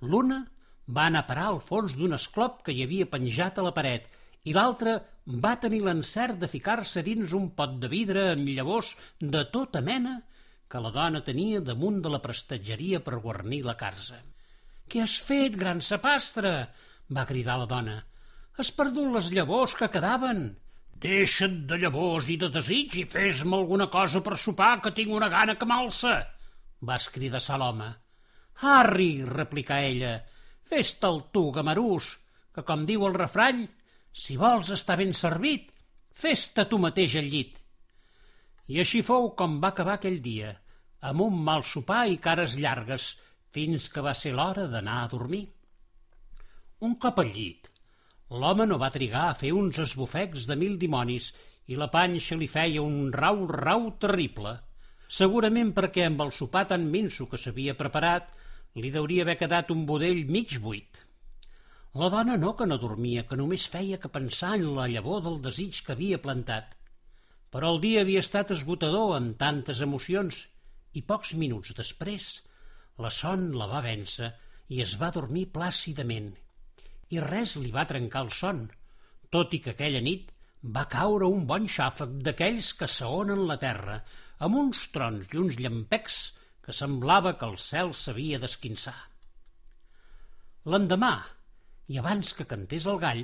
L'una 0.00 0.42
va 0.86 1.08
anar 1.08 1.24
a 1.24 1.28
parar 1.30 1.48
al 1.50 1.60
fons 1.64 1.96
d'un 1.96 2.14
esclop 2.14 2.62
que 2.66 2.74
hi 2.76 2.84
havia 2.84 3.08
penjat 3.10 3.58
a 3.58 3.64
la 3.66 3.74
paret 3.74 4.06
i 4.46 4.54
l'altra 4.54 4.98
va 5.44 5.56
tenir 5.62 5.80
l'encert 5.82 6.38
de 6.38 6.48
ficar-se 6.50 7.02
dins 7.02 7.32
un 7.34 7.50
pot 7.58 7.78
de 7.82 7.90
vidre 7.90 8.28
amb 8.34 8.48
llavors 8.48 8.92
de 9.20 9.42
tota 9.52 9.82
mena 9.82 10.20
que 10.70 10.82
la 10.82 10.92
dona 10.94 11.22
tenia 11.26 11.62
damunt 11.64 11.98
de 12.02 12.12
la 12.12 12.22
prestatgeria 12.22 13.00
per 13.02 13.22
guarnir 13.24 13.64
la 13.64 13.76
carza. 13.78 14.20
«Què 14.86 15.02
has 15.02 15.16
fet, 15.18 15.56
gran 15.58 15.80
sapastre?» 15.82 16.52
va 17.16 17.26
cridar 17.26 17.58
la 17.58 17.66
dona. 17.70 17.96
«Has 18.56 18.70
perdut 18.72 19.12
les 19.14 19.26
llavors 19.36 19.74
que 19.76 19.90
quedaven!» 19.92 20.46
«Deixa't 21.04 21.56
de 21.70 21.76
llavors 21.82 22.30
i 22.32 22.38
de 22.40 22.48
desig 22.54 22.94
i 22.96 23.04
fes-me 23.04 23.58
alguna 23.58 23.86
cosa 23.92 24.22
per 24.24 24.38
sopar, 24.40 24.78
que 24.80 24.94
tinc 24.96 25.12
una 25.12 25.28
gana 25.32 25.56
que 25.60 25.68
m'alça!» 25.68 26.14
va 26.88 26.96
escridassar 26.96 27.58
l'home. 27.60 27.90
«Harry!» 28.62 29.10
replicà 29.28 29.82
ella. 29.90 30.14
«Fes-te'l 30.70 31.20
tu, 31.32 31.50
gamarús, 31.52 32.08
que 32.54 32.64
com 32.64 32.86
diu 32.88 33.04
el 33.06 33.18
refrany, 33.18 33.66
si 34.24 34.38
vols 34.40 34.72
estar 34.78 34.96
ben 35.02 35.12
servit, 35.12 35.68
fes-te 36.24 36.64
tu 36.70 36.80
mateix 36.80 37.18
al 37.20 37.28
llit». 37.34 37.60
I 38.72 38.80
així 38.82 39.04
fou 39.06 39.30
com 39.38 39.60
va 39.62 39.74
acabar 39.74 40.00
aquell 40.00 40.18
dia, 40.24 40.56
amb 41.10 41.28
un 41.28 41.36
mal 41.48 41.62
sopar 41.62 42.06
i 42.08 42.16
cares 42.24 42.56
llargues, 42.58 43.12
fins 43.52 43.92
que 43.92 44.02
va 44.02 44.16
ser 44.16 44.32
l'hora 44.34 44.66
d'anar 44.72 45.02
a 45.02 45.08
dormir. 45.12 45.44
Un 46.88 46.96
cop 47.04 47.20
al 47.22 47.30
llit, 47.36 47.68
l'home 48.30 48.66
no 48.66 48.78
va 48.82 48.90
trigar 48.90 49.28
a 49.30 49.34
fer 49.38 49.52
uns 49.54 49.78
esbufecs 49.78 50.46
de 50.50 50.56
mil 50.58 50.78
dimonis 50.78 51.32
i 51.70 51.76
la 51.78 51.86
panxa 51.90 52.38
li 52.38 52.48
feia 52.50 52.82
un 52.82 53.12
rau-rau 53.14 53.90
terrible. 54.02 54.56
Segurament 55.06 55.70
perquè 55.74 56.06
amb 56.06 56.22
el 56.24 56.32
sopar 56.34 56.64
tan 56.72 56.88
minso 56.90 57.28
que 57.30 57.38
s'havia 57.38 57.76
preparat 57.78 58.32
li 58.82 58.90
deuria 58.90 59.22
haver 59.22 59.36
quedat 59.42 59.70
un 59.70 59.84
budell 59.86 60.24
mig 60.26 60.56
buit. 60.62 61.02
La 61.94 62.08
dona 62.12 62.36
no 62.36 62.52
que 62.56 62.66
no 62.66 62.76
dormia, 62.76 63.22
que 63.28 63.38
només 63.40 63.68
feia 63.72 63.98
que 64.02 64.12
pensar 64.12 64.56
en 64.58 64.66
la 64.76 64.88
llavor 64.92 65.22
del 65.24 65.38
desig 65.44 65.78
que 65.84 65.94
havia 65.94 66.18
plantat. 66.20 66.74
Però 67.50 67.70
el 67.72 67.80
dia 67.80 68.02
havia 68.02 68.24
estat 68.24 68.50
esgotador 68.52 69.14
amb 69.16 69.38
tantes 69.40 69.80
emocions 69.86 70.42
i 70.92 71.02
pocs 71.02 71.32
minuts 71.40 71.72
després 71.78 72.26
la 73.04 73.12
son 73.20 73.48
la 73.60 73.70
va 73.70 73.84
vèncer 73.86 74.32
i 74.74 74.82
es 74.84 74.96
va 75.00 75.12
dormir 75.14 75.46
plàcidament. 75.54 76.34
I 77.14 77.20
res 77.22 77.54
li 77.60 77.70
va 77.74 77.86
trencar 77.86 78.24
el 78.26 78.32
son, 78.34 78.64
tot 79.30 79.54
i 79.54 79.60
que 79.62 79.74
aquella 79.74 80.02
nit 80.02 80.32
va 80.76 80.86
caure 80.90 81.28
un 81.30 81.44
bon 81.50 81.68
xàfec 81.70 82.16
d'aquells 82.26 82.72
que 82.78 82.88
saonen 82.90 83.44
la 83.50 83.58
terra, 83.62 84.00
amb 84.42 84.58
uns 84.62 84.82
trons 84.94 85.30
i 85.32 85.38
uns 85.42 85.60
llampecs 85.62 86.18
que 86.66 86.74
semblava 86.74 87.36
que 87.38 87.46
el 87.46 87.56
cel 87.62 87.92
s'havia 87.94 88.40
d'esquinçar. 88.42 88.96
L'endemà, 90.66 91.14
i 91.86 92.00
abans 92.02 92.32
que 92.34 92.48
cantés 92.50 92.88
el 92.90 92.98
gall, 92.98 93.22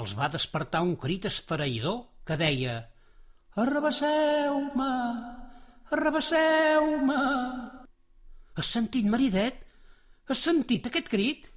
els 0.00 0.14
va 0.14 0.30
despertar 0.30 0.84
un 0.86 0.94
crit 1.02 1.26
esfereïdor 1.26 2.04
que 2.28 2.38
deia 2.38 2.76
Arrabasseu-me! 3.58 4.90
Arrabasseu-me! 5.90 7.22
Has 8.54 8.70
sentit, 8.76 9.08
maridet? 9.10 9.58
Has 10.30 10.44
sentit 10.46 10.86
aquest 10.86 11.10
crit? 11.10 11.49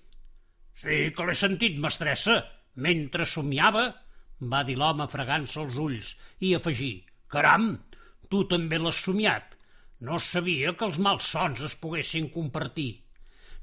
Sí 0.81 1.09
que 1.15 1.25
l'he 1.27 1.35
sentit, 1.37 1.77
mestressa, 1.81 2.39
mentre 2.85 3.27
somiava, 3.29 3.83
va 4.53 4.63
dir 4.67 4.75
l'home 4.79 5.07
fregant-se 5.11 5.59
els 5.61 5.77
ulls 5.79 6.13
i 6.41 6.53
afegí, 6.57 6.93
caram, 7.33 7.67
tu 8.29 8.43
també 8.49 8.79
l'has 8.81 9.01
somiat. 9.05 9.53
No 10.03 10.17
sabia 10.19 10.73
que 10.77 10.87
els 10.89 10.99
malsons 10.99 11.61
es 11.67 11.75
poguessin 11.79 12.31
compartir. 12.33 12.89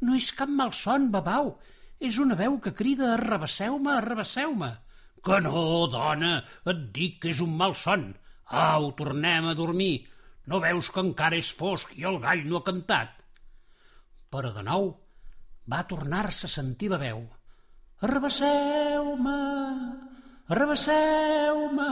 No 0.00 0.14
és 0.16 0.30
cap 0.36 0.48
malson, 0.60 1.10
babau, 1.12 1.50
és 2.00 2.16
una 2.22 2.36
veu 2.38 2.56
que 2.64 2.72
crida 2.78 3.10
arrabasseu-me, 3.16 3.90
arrabasseu-me. 3.96 4.70
Que 5.26 5.40
no, 5.44 5.64
dona, 5.92 6.32
et 6.72 6.86
dic 6.96 7.18
que 7.24 7.34
és 7.34 7.42
un 7.44 7.52
mal 7.58 7.74
son. 7.76 8.06
Au, 8.60 8.88
tornem 8.96 9.50
a 9.50 9.56
dormir. 9.58 10.06
No 10.48 10.62
veus 10.64 10.88
que 10.94 11.04
encara 11.04 11.36
és 11.36 11.50
fosc 11.60 11.92
i 11.98 12.06
el 12.08 12.16
gall 12.22 12.46
no 12.48 12.62
ha 12.62 12.66
cantat? 12.70 13.12
Però 14.32 14.54
de 14.56 14.64
nou 14.64 14.88
va 15.70 15.84
tornar-se 15.90 16.48
a 16.48 16.52
sentir 16.52 16.90
la 16.90 16.98
veu. 16.98 17.22
Arrabasseu-me! 18.06 19.38
Arrabasseu-me! 20.50 21.90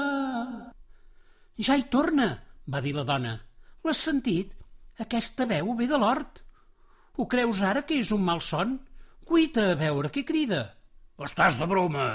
Ja 1.69 1.77
hi 1.77 1.85
torna, 1.93 2.29
va 2.67 2.83
dir 2.83 2.95
la 2.97 3.05
dona. 3.07 3.35
L'has 3.85 4.03
sentit? 4.09 4.55
Aquesta 5.05 5.47
veu 5.51 5.75
ve 5.79 5.87
de 5.91 5.99
l'hort. 6.01 6.41
Ho 7.19 7.27
creus 7.31 7.63
ara 7.63 7.85
que 7.87 8.01
és 8.03 8.11
un 8.15 8.25
mal 8.25 8.43
son? 8.49 8.79
Cuita 9.29 9.69
a 9.73 9.79
veure 9.79 10.11
què 10.15 10.25
crida. 10.27 10.63
Estàs 11.29 11.59
de 11.61 11.67
broma? 11.71 12.09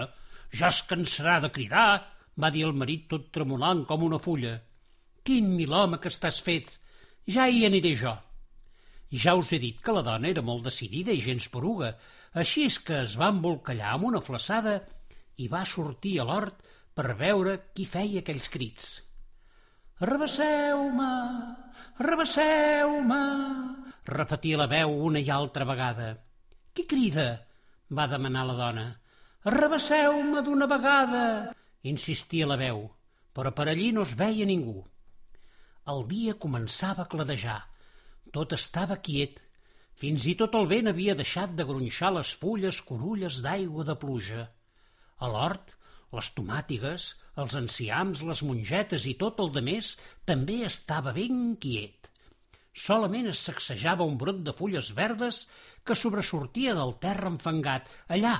Ja 0.51 0.69
es 0.71 0.81
cansarà 0.89 1.39
de 1.43 1.51
cridar, 1.53 2.03
va 2.39 2.51
dir 2.55 2.63
el 2.67 2.75
marit 2.81 3.07
tot 3.11 3.31
tremolant 3.35 3.83
com 3.89 4.03
una 4.07 4.19
fulla. 4.19 4.57
Quin 5.23 5.53
mil 5.55 5.73
home 5.73 5.99
que 6.03 6.11
estàs 6.11 6.41
fet! 6.43 6.77
Ja 7.35 7.47
hi 7.47 7.65
aniré 7.67 7.93
jo. 7.99 8.13
Ja 9.13 9.35
us 9.37 9.51
he 9.53 9.59
dit 9.61 9.77
que 9.85 9.93
la 9.93 10.01
dona 10.01 10.31
era 10.31 10.41
molt 10.41 10.65
decidida 10.65 11.13
i 11.13 11.21
gens 11.21 11.45
poruga, 11.53 11.91
així 12.33 12.65
és 12.65 12.79
que 12.81 13.03
es 13.03 13.13
va 13.19 13.29
embolcallar 13.29 13.91
amb 13.93 14.07
una 14.09 14.21
flaçada 14.25 14.79
i 15.37 15.47
va 15.51 15.61
sortir 15.69 16.15
a 16.19 16.25
l'hort 16.25 16.63
per 16.97 17.13
veure 17.19 17.59
qui 17.77 17.85
feia 17.85 18.23
aquells 18.23 18.49
crits. 18.53 18.87
Arrabasseu-me! 20.01 21.11
Arrabasseu-me! 22.01 23.21
repetia 24.09 24.57
la 24.59 24.67
veu 24.67 24.95
una 25.07 25.21
i 25.21 25.29
altra 25.29 25.65
vegada. 25.65 26.09
Qui 26.73 26.85
crida? 26.89 27.27
va 27.93 28.07
demanar 28.09 28.47
la 28.49 28.55
dona. 28.57 28.85
Arrabasseu-me 29.45 30.41
d'una 30.41 30.65
vegada! 30.67 31.25
insistia 31.83 32.47
la 32.47 32.57
veu, 32.57 32.87
però 33.35 33.51
per 33.53 33.67
allí 33.69 33.91
no 33.91 34.07
es 34.07 34.15
veia 34.17 34.47
ningú. 34.49 34.81
El 35.93 36.05
dia 36.09 36.33
començava 36.39 37.03
a 37.03 37.11
cladejar. 37.11 37.59
Tot 38.33 38.53
estava 38.57 38.97
quiet. 39.05 39.37
Fins 40.01 40.25
i 40.29 40.33
tot 40.39 40.55
el 40.57 40.65
vent 40.71 40.89
havia 40.89 41.13
deixat 41.17 41.53
de 41.57 41.65
gronxar 41.69 42.09
les 42.15 42.31
fulles 42.43 42.79
corulles 42.87 43.41
d'aigua 43.45 43.85
de 43.89 43.95
pluja. 44.03 44.47
A 45.21 45.29
l'hort, 45.29 45.75
les 46.17 46.29
tomàtigues, 46.37 47.11
els 47.43 47.57
enciams, 47.59 48.23
les 48.29 48.41
mongetes 48.47 49.05
i 49.09 49.13
tot 49.21 49.39
el 49.43 49.53
de 49.53 49.63
més 49.67 49.93
també 50.29 50.63
estava 50.65 51.13
ben 51.13 51.53
quiet. 51.61 52.09
Solament 52.85 53.29
es 53.29 53.45
sacsejava 53.47 54.09
un 54.09 54.17
brot 54.17 54.41
de 54.47 54.57
fulles 54.57 54.89
verdes 54.97 55.43
que 55.85 55.97
sobresortia 55.99 56.73
del 56.77 56.95
terra 57.05 57.29
enfangat, 57.29 57.89
allà, 58.17 58.33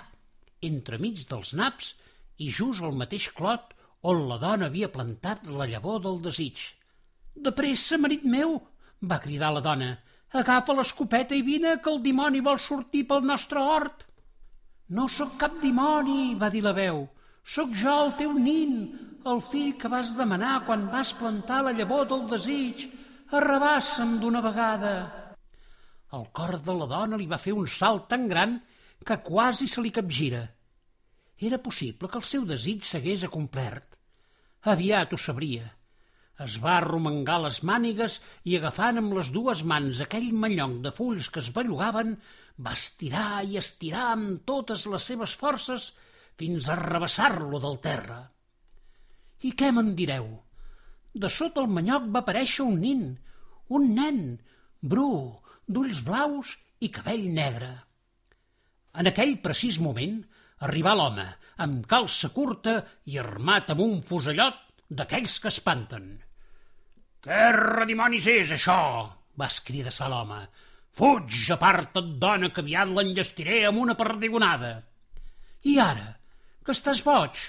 entremig 0.73 1.25
dels 1.29 1.53
naps 1.59 1.93
i 2.41 2.50
just 2.50 2.81
al 2.81 2.97
mateix 2.97 3.29
clot 3.38 3.77
on 4.09 4.25
la 4.29 4.41
dona 4.41 4.71
havia 4.71 4.91
plantat 4.91 5.50
la 5.62 5.69
llavor 5.69 6.01
del 6.03 6.21
desig. 6.25 6.57
De 7.35 7.53
pressa, 7.55 8.01
marit 8.01 8.25
meu! 8.25 8.57
Va 9.12 9.19
cridar 9.24 9.51
la 9.53 9.62
dona. 9.63 9.91
Agafa 10.33 10.74
l'escopeta 10.74 11.36
i 11.38 11.43
vine, 11.45 11.77
que 11.83 11.91
el 11.91 12.01
dimoni 12.01 12.41
vol 12.41 12.60
sortir 12.60 13.03
pel 13.10 13.25
nostre 13.29 13.62
hort. 13.62 14.05
No 14.89 15.07
sóc 15.10 15.36
cap 15.41 15.60
dimoni, 15.62 16.33
va 16.39 16.50
dir 16.53 16.63
la 16.65 16.74
veu. 16.77 17.03
Sóc 17.43 17.74
jo, 17.77 17.93
el 18.05 18.13
teu 18.19 18.33
nin, 18.33 18.74
el 19.29 19.41
fill 19.43 19.75
que 19.79 19.91
vas 19.91 20.15
demanar 20.17 20.63
quan 20.67 20.88
vas 20.91 21.13
plantar 21.19 21.62
la 21.67 21.75
llavor 21.75 22.07
del 22.10 22.25
desig. 22.31 22.88
Arrabassa'm 23.33 24.17
d'una 24.22 24.41
vegada. 24.45 24.95
El 26.13 26.27
cor 26.38 26.60
de 26.62 26.75
la 26.79 26.88
dona 26.89 27.17
li 27.17 27.29
va 27.29 27.41
fer 27.41 27.53
un 27.57 27.67
salt 27.67 28.10
tan 28.10 28.27
gran 28.29 28.60
que 29.03 29.19
quasi 29.25 29.67
se 29.67 29.81
li 29.81 29.91
capgira. 29.91 30.43
Era 31.38 31.60
possible 31.60 32.10
que 32.10 32.19
el 32.22 32.27
seu 32.29 32.45
desig 32.45 32.86
s'hagués 32.88 33.25
acomplert. 33.27 33.98
Aviat 34.74 35.13
ho 35.13 35.19
sabria. 35.19 35.65
Es 36.42 36.56
va 36.62 36.78
arromangar 36.80 37.36
les 37.44 37.60
mànigues 37.70 38.16
i 38.50 38.56
agafant 38.58 38.98
amb 38.98 39.13
les 39.13 39.30
dues 39.34 39.62
mans 39.72 40.00
aquell 40.02 40.32
mallonc 40.44 40.80
de 40.86 40.92
fulls 41.00 41.30
que 41.30 41.44
es 41.44 41.52
bellugaven, 41.54 42.16
va 42.58 42.74
estirar 42.74 43.44
i 43.46 43.60
estirar 43.62 44.08
amb 44.13 44.42
totes 44.50 44.88
les 44.90 45.06
seves 45.12 45.36
forces 45.44 45.92
fins 46.42 46.70
a 46.70 46.80
rebassar-lo 46.80 47.62
del 47.62 47.78
terra. 47.86 48.20
I 49.46 49.54
què 49.60 49.70
me'n 49.75 49.94
direu? 50.00 50.25
De 51.13 51.30
sota 51.30 51.62
el 51.62 51.70
manyoc 51.70 52.10
va 52.10 52.24
aparèixer 52.25 52.66
un 52.66 52.82
nin, 52.82 53.06
un 53.70 53.90
nen, 53.94 54.22
bru, 54.82 55.38
d'ulls 55.70 56.02
blaus 56.08 56.58
i 56.82 56.90
cabell 56.90 57.28
negre. 57.38 57.72
En 58.98 59.10
aquell 59.10 59.38
precís 59.46 59.78
moment 59.82 60.18
arribà 60.66 60.98
l'home, 60.98 61.30
amb 61.62 61.86
calça 61.90 62.34
curta 62.34 62.80
i 63.06 63.22
armat 63.22 63.70
amb 63.74 63.86
un 63.86 64.00
fusellot 64.08 64.73
d'aquells 65.00 65.39
que 65.41 65.51
espanten. 65.51 66.07
«Què 67.23 67.43
redimonis 67.55 68.27
és, 68.27 68.53
això?» 68.55 68.79
va 69.39 69.50
escridassar 69.50 70.09
l'home. 70.12 70.39
«Fuig, 70.93 71.38
aparta't, 71.55 72.17
dona, 72.21 72.51
que 72.53 72.62
aviat 72.62 72.91
l'enllestiré 72.91 73.63
amb 73.69 73.81
una 73.85 73.95
perdigonada!» 74.00 74.73
«I 75.71 75.79
ara, 75.81 76.09
que 76.65 76.75
estàs 76.75 77.01
boig? 77.05 77.39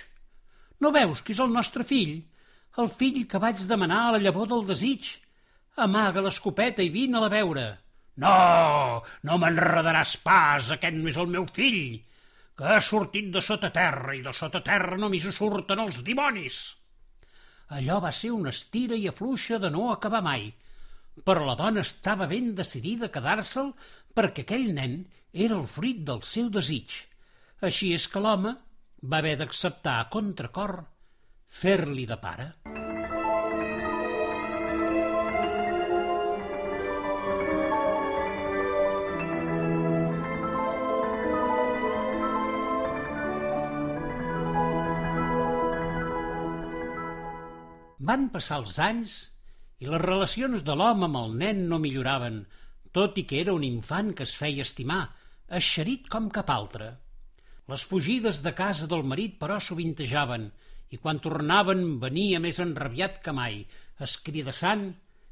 No 0.81 0.95
veus 0.95 1.21
que 1.25 1.35
és 1.35 1.43
el 1.43 1.53
nostre 1.53 1.85
fill, 1.89 2.15
el 2.83 2.89
fill 3.01 3.21
que 3.31 3.41
vaig 3.43 3.61
demanar 3.71 4.01
a 4.07 4.15
la 4.17 4.23
llavor 4.23 4.49
del 4.51 4.65
desig? 4.71 5.11
Amaga 5.85 6.23
l'escopeta 6.23 6.83
i 6.83 6.91
vine-la 6.95 7.29
a 7.31 7.35
veure. 7.35 7.67
No, 8.23 8.35
no 9.27 9.39
m'enredaràs 9.43 10.17
pas, 10.23 10.71
aquest 10.75 10.99
no 10.99 11.11
és 11.11 11.19
el 11.19 11.31
meu 11.35 11.47
fill, 11.55 11.99
que 12.59 12.69
ha 12.77 12.81
sortit 12.89 13.31
de 13.35 13.43
sota 13.43 13.71
terra 13.75 14.15
i 14.15 14.23
de 14.23 14.35
sota 14.39 14.63
terra 14.67 14.99
només 14.99 15.27
surten 15.35 15.83
els 15.83 16.03
dimonis. 16.07 16.61
Allò 17.75 17.99
va 18.03 18.13
ser 18.15 18.31
una 18.31 18.53
estira 18.55 18.95
i 18.95 19.09
afluixa 19.11 19.59
de 19.59 19.71
no 19.75 19.89
acabar 19.91 20.21
mai, 20.23 20.47
però 21.27 21.43
la 21.47 21.57
dona 21.59 21.83
estava 21.83 22.29
ben 22.31 22.53
decidida 22.61 23.09
a 23.09 23.15
quedar-se'l 23.17 23.73
perquè 24.15 24.45
aquell 24.45 24.69
nen 24.77 25.01
era 25.47 25.59
el 25.59 25.67
fruit 25.77 26.05
del 26.07 26.23
seu 26.23 26.53
desig. 26.55 26.95
Així 27.67 27.91
és 27.99 28.07
que 28.13 28.23
l'home 28.23 28.55
va 29.03 29.23
haver 29.23 29.37
d'acceptar 29.43 29.99
a 30.01 30.09
contracor 30.17 30.77
fer-li 31.63 32.07
de 32.07 32.21
pare. 32.29 32.53
Van 48.09 48.27
passar 48.33 48.59
els 48.61 48.75
anys 48.85 49.13
i 49.81 49.87
les 49.89 50.03
relacions 50.03 50.65
de 50.67 50.75
l'home 50.77 51.07
amb 51.07 51.19
el 51.21 51.37
nen 51.43 51.63
no 51.71 51.79
milloraven, 51.81 52.43
tot 52.93 53.17
i 53.21 53.25
que 53.31 53.39
era 53.41 53.55
un 53.57 53.65
infant 53.67 54.11
que 54.19 54.27
es 54.29 54.35
feia 54.41 54.67
estimar, 54.67 55.05
eixerit 55.59 56.11
com 56.13 56.27
cap 56.35 56.51
altre. 56.53 56.91
Les 57.73 57.85
fugides 57.89 58.43
de 58.45 58.53
casa 58.59 58.89
del 58.91 59.07
marit, 59.13 59.39
però, 59.41 59.57
sovintejaven, 59.61 60.51
i 60.93 61.01
quan 61.01 61.23
tornaven 61.25 61.97
venia 62.03 62.43
més 62.45 62.61
enrabiat 62.61 63.23
que 63.25 63.33
mai, 63.33 63.63
escridassant 64.07 64.85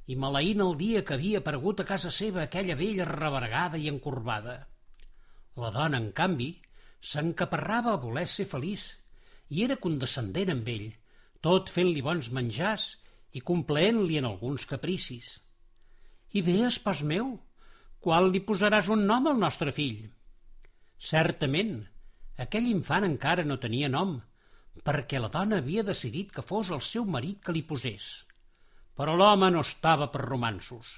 i 0.09 0.17
maleint 0.25 0.65
el 0.65 0.73
dia 0.81 1.05
que 1.05 1.19
havia 1.19 1.43
aparegut 1.43 1.83
a 1.83 1.89
casa 1.93 2.11
seva 2.11 2.47
aquella 2.47 2.79
vella 2.81 3.11
revergada 3.11 3.79
i 3.79 3.91
encorbada. 3.93 4.57
La 5.61 5.71
dona, 5.77 6.01
en 6.01 6.09
canvi, 6.17 6.51
s'encaparrava 7.13 7.93
a 7.93 8.01
voler 8.01 8.27
ser 8.31 8.49
feliç 8.49 8.89
i 9.53 9.63
era 9.69 9.77
condescendent 9.77 10.57
amb 10.57 10.73
ell, 10.73 10.89
tot 11.43 11.71
fent-li 11.75 12.03
bons 12.07 12.31
menjars 12.35 12.89
i 13.37 13.41
complaent-li 13.53 14.19
en 14.21 14.29
alguns 14.29 14.67
capricis. 14.71 15.39
I 16.33 16.43
bé, 16.47 16.59
espòs 16.69 17.03
meu, 17.05 17.35
qual 18.03 18.31
li 18.33 18.43
posaràs 18.47 18.91
un 18.95 19.07
nom 19.09 19.27
al 19.31 19.41
nostre 19.41 19.73
fill? 19.75 20.05
Certament, 21.03 21.75
aquell 22.45 22.69
infant 22.71 23.07
encara 23.09 23.45
no 23.47 23.59
tenia 23.63 23.91
nom, 23.93 24.21
perquè 24.87 25.21
la 25.21 25.31
dona 25.33 25.59
havia 25.61 25.85
decidit 25.87 26.31
que 26.33 26.45
fos 26.47 26.71
el 26.71 26.81
seu 26.87 27.05
marit 27.17 27.43
que 27.45 27.55
li 27.57 27.65
posés. 27.67 28.07
Però 28.97 29.17
l'home 29.17 29.51
no 29.51 29.65
estava 29.67 30.09
per 30.13 30.23
romansos. 30.25 30.89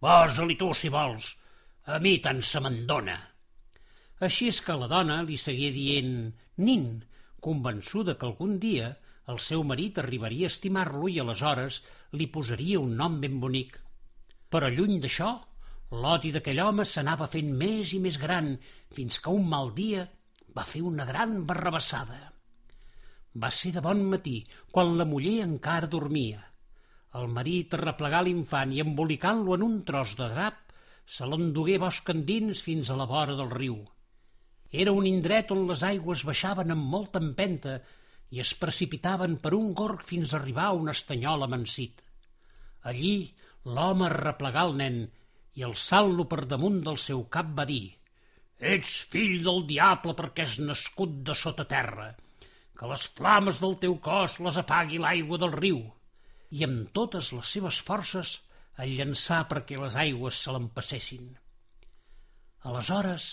Posa-li 0.00 0.56
tu, 0.60 0.70
si 0.72 0.88
vols. 0.92 1.34
A 1.90 1.98
mi 1.98 2.16
tant 2.24 2.40
se 2.46 2.60
m'endona. 2.62 3.18
Així 4.24 4.48
és 4.52 4.60
que 4.64 4.76
la 4.76 4.88
dona 4.88 5.20
li 5.26 5.36
seguia 5.40 5.72
dient 5.72 6.14
nin, 6.60 6.88
convençuda 7.40 8.16
que 8.20 8.28
algun 8.28 8.58
dia 8.62 8.94
el 9.28 9.38
seu 9.38 9.62
marit 9.66 9.98
arribaria 10.00 10.48
a 10.48 10.52
estimar-lo 10.54 11.08
i 11.08 11.20
aleshores 11.22 11.82
li 12.18 12.26
posaria 12.34 12.80
un 12.80 12.96
nom 12.98 13.20
ben 13.22 13.38
bonic. 13.42 13.76
Però 14.50 14.70
lluny 14.72 14.98
d'això, 15.02 15.30
l'odi 16.02 16.32
d'aquell 16.34 16.62
home 16.64 16.86
s'anava 16.86 17.28
fent 17.30 17.52
més 17.62 17.92
i 17.94 18.00
més 18.02 18.18
gran, 18.18 18.56
fins 18.96 19.20
que 19.22 19.30
un 19.30 19.46
mal 19.52 19.74
dia 19.76 20.06
va 20.56 20.66
fer 20.66 20.82
una 20.82 21.06
gran 21.06 21.44
barrabassada. 21.46 22.20
Va 23.42 23.50
ser 23.54 23.70
de 23.76 23.82
bon 23.84 24.02
matí, 24.10 24.40
quan 24.72 24.96
la 24.98 25.06
muller 25.06 25.36
encara 25.44 25.90
dormia. 25.90 26.42
El 27.20 27.30
marit 27.36 27.74
arreplegà 27.76 28.24
l'infant 28.26 28.74
i 28.74 28.82
embolicant-lo 28.82 29.54
en 29.54 29.62
un 29.66 29.78
tros 29.86 30.16
de 30.18 30.26
drap, 30.34 30.58
se 31.06 31.26
l'endugué 31.26 31.78
bosc 31.82 32.10
endins 32.12 32.62
fins 32.62 32.90
a 32.90 32.98
la 32.98 33.06
vora 33.10 33.34
del 33.38 33.50
riu. 33.54 33.78
Era 34.70 34.92
un 34.94 35.06
indret 35.06 35.50
on 35.54 35.64
les 35.70 35.82
aigües 35.86 36.22
baixaven 36.26 36.70
amb 36.74 36.90
molta 36.90 37.22
empenta 37.22 37.80
i 38.30 38.40
es 38.42 38.50
precipitaven 38.62 39.36
per 39.44 39.52
un 39.56 39.72
gorg 39.78 40.02
fins 40.06 40.32
a 40.32 40.38
arribar 40.38 40.68
a 40.70 40.76
un 40.80 40.90
estanyol 40.92 41.46
amansit. 41.46 42.02
Allí 42.90 43.14
l'home 43.76 44.06
arreplegà 44.08 44.62
el 44.68 44.76
nen 44.80 45.00
i 45.58 45.64
alçant-lo 45.66 46.26
per 46.30 46.44
damunt 46.52 46.78
del 46.86 47.00
seu 47.04 47.24
cap 47.36 47.50
va 47.58 47.66
dir 47.70 47.86
«Ets 48.72 48.92
fill 49.12 49.40
del 49.46 49.62
diable 49.68 50.14
perquè 50.18 50.44
has 50.46 50.58
nascut 50.62 51.16
de 51.26 51.34
sota 51.42 51.64
terra, 51.74 52.10
que 52.76 52.90
les 52.92 53.06
flames 53.18 53.60
del 53.64 53.76
teu 53.82 53.96
cos 54.04 54.38
les 54.46 54.60
apagui 54.62 55.02
l'aigua 55.02 55.40
del 55.42 55.56
riu» 55.56 55.82
i 56.58 56.64
amb 56.66 56.88
totes 56.98 57.28
les 57.36 57.50
seves 57.56 57.76
forces 57.90 58.38
el 58.84 58.96
llançà 58.98 59.42
perquè 59.50 59.78
les 59.78 59.96
aigües 60.04 60.38
se 60.44 60.54
l'empassessin. 60.54 61.28
Aleshores 62.70 63.28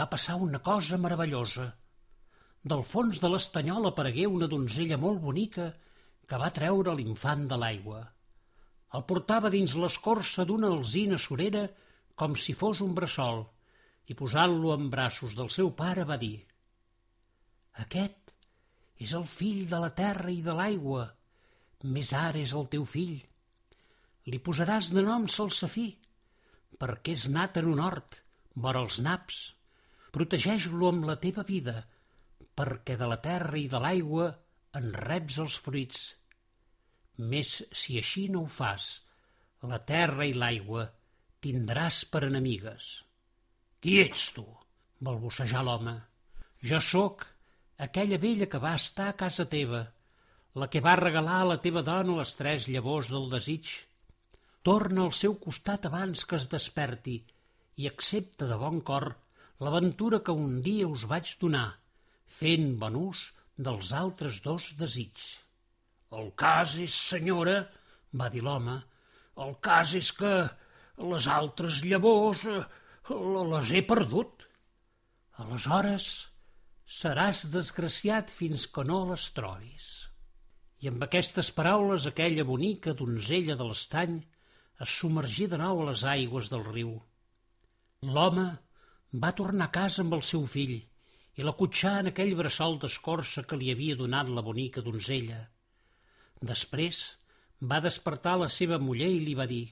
va 0.00 0.08
passar 0.12 0.36
una 0.48 0.60
cosa 0.72 1.00
meravellosa– 1.06 1.70
del 2.64 2.82
fons 2.88 3.20
de 3.20 3.28
l'estanyol 3.28 3.90
aparegué 3.90 4.26
una 4.30 4.48
donzella 4.48 4.96
molt 5.00 5.20
bonica 5.24 5.68
que 6.28 6.40
va 6.40 6.52
treure 6.58 6.94
l'infant 6.96 7.44
de 7.50 7.58
l'aigua. 7.60 8.00
El 8.96 9.04
portava 9.10 9.50
dins 9.52 9.74
l'escorça 9.76 10.46
d'una 10.48 10.70
alzina 10.72 11.18
surera 11.20 11.66
com 12.20 12.36
si 12.38 12.54
fos 12.56 12.80
un 12.84 12.94
bressol 12.96 13.44
i 14.08 14.16
posant-lo 14.16 14.72
en 14.76 14.88
braços 14.92 15.36
del 15.36 15.50
seu 15.52 15.70
pare 15.76 16.06
va 16.08 16.16
dir 16.20 16.36
«Aquest 17.84 18.32
és 19.04 19.12
el 19.18 19.26
fill 19.28 19.64
de 19.68 19.80
la 19.82 19.90
terra 19.98 20.30
i 20.32 20.40
de 20.42 20.54
l'aigua, 20.56 21.08
més 21.96 22.12
ara 22.16 22.40
és 22.40 22.52
el 22.56 22.68
teu 22.72 22.84
fill. 22.88 23.16
Li 24.30 24.38
posaràs 24.40 24.92
de 24.96 25.02
nom 25.04 25.26
Salsafí, 25.28 25.88
perquè 26.80 27.12
és 27.18 27.26
nat 27.34 27.58
en 27.60 27.68
un 27.72 27.82
hort, 27.82 28.20
vora 28.54 28.84
els 28.86 29.00
naps. 29.04 29.40
Protegeix-lo 30.14 30.92
amb 30.92 31.08
la 31.10 31.18
teva 31.20 31.44
vida, 31.44 31.82
perquè 32.58 32.96
de 33.00 33.08
la 33.10 33.20
terra 33.22 33.58
i 33.58 33.66
de 33.70 33.80
l'aigua 33.82 34.28
en 34.78 34.92
reps 35.06 35.38
els 35.44 35.56
fruits. 35.66 36.04
Més 37.32 37.56
si 37.82 37.98
així 38.00 38.26
no 38.30 38.44
ho 38.44 38.50
fas, 38.50 38.88
la 39.62 39.80
terra 39.90 40.26
i 40.26 40.34
l'aigua 40.34 40.88
tindràs 41.44 42.02
per 42.10 42.24
enemigues. 42.28 42.90
Qui 43.80 44.00
ets 44.02 44.30
tu? 44.36 44.46
balbucejar 45.04 45.62
l'home. 45.66 45.94
Jo 46.64 46.78
sóc 46.80 47.24
aquella 47.86 48.18
vella 48.22 48.48
que 48.50 48.60
va 48.62 48.74
estar 48.80 49.10
a 49.10 49.16
casa 49.22 49.44
teva, 49.50 49.82
la 50.54 50.68
que 50.72 50.80
va 50.80 50.94
regalar 51.00 51.40
a 51.42 51.48
la 51.50 51.58
teva 51.64 51.82
dona 51.86 52.18
les 52.20 52.32
tres 52.38 52.68
llavors 52.70 53.10
del 53.12 53.28
desig. 53.32 53.72
Torna 54.64 55.04
al 55.04 55.12
seu 55.12 55.34
costat 55.46 55.90
abans 55.90 56.24
que 56.24 56.38
es 56.40 56.48
desperti 56.52 57.18
i 57.82 57.90
accepta 57.90 58.48
de 58.48 58.56
bon 58.60 58.80
cor 58.90 59.10
l'aventura 59.60 60.22
que 60.24 60.32
un 60.32 60.60
dia 60.64 60.88
us 60.88 61.04
vaig 61.10 61.34
donar 61.40 61.66
fent 62.38 62.74
bon 62.80 62.98
ús 62.98 63.22
dels 63.56 63.92
altres 63.94 64.40
dos 64.44 64.72
desigs. 64.78 65.26
El 66.14 66.30
cas 66.38 66.76
és, 66.82 66.94
senyora, 66.94 67.56
va 68.14 68.30
dir 68.30 68.42
l'home, 68.46 68.76
el 69.44 69.56
cas 69.66 69.94
és 69.98 70.10
que 70.14 70.34
les 71.10 71.26
altres 71.26 71.80
llavors 71.86 72.44
eh, 72.50 72.62
les 73.54 73.72
he 73.74 73.82
perdut. 73.86 74.44
Aleshores 75.42 76.08
seràs 77.00 77.46
desgraciat 77.50 78.30
fins 78.30 78.68
que 78.70 78.84
no 78.86 79.00
les 79.10 79.26
trobis. 79.34 79.88
I 80.82 80.90
amb 80.92 81.02
aquestes 81.06 81.50
paraules 81.56 82.06
aquella 82.06 82.44
bonica 82.46 82.94
donzella 82.94 83.56
de 83.58 83.66
l'estany 83.66 84.20
es 84.84 84.94
submergí 85.00 85.48
de 85.50 85.58
nou 85.58 85.82
a 85.82 85.88
les 85.90 86.04
aigües 86.14 86.50
del 86.52 86.64
riu. 86.68 86.94
L'home 88.04 88.46
va 89.22 89.36
tornar 89.38 89.70
a 89.70 89.74
casa 89.74 90.02
amb 90.04 90.14
el 90.18 90.22
seu 90.26 90.46
fill 90.50 90.76
i 91.38 91.46
la 91.46 91.54
cotxà 91.58 91.96
en 92.00 92.10
aquell 92.10 92.34
bressol 92.38 92.76
d'escorça 92.82 93.42
que 93.48 93.58
li 93.60 93.70
havia 93.72 93.98
donat 93.98 94.30
la 94.30 94.44
bonica 94.48 94.82
donzella. 94.86 95.40
Després 96.50 97.00
va 97.72 97.80
despertar 97.86 98.36
la 98.42 98.50
seva 98.58 98.78
muller 98.82 99.10
i 99.14 99.22
li 99.24 99.34
va 99.38 99.48
dir 99.50 99.64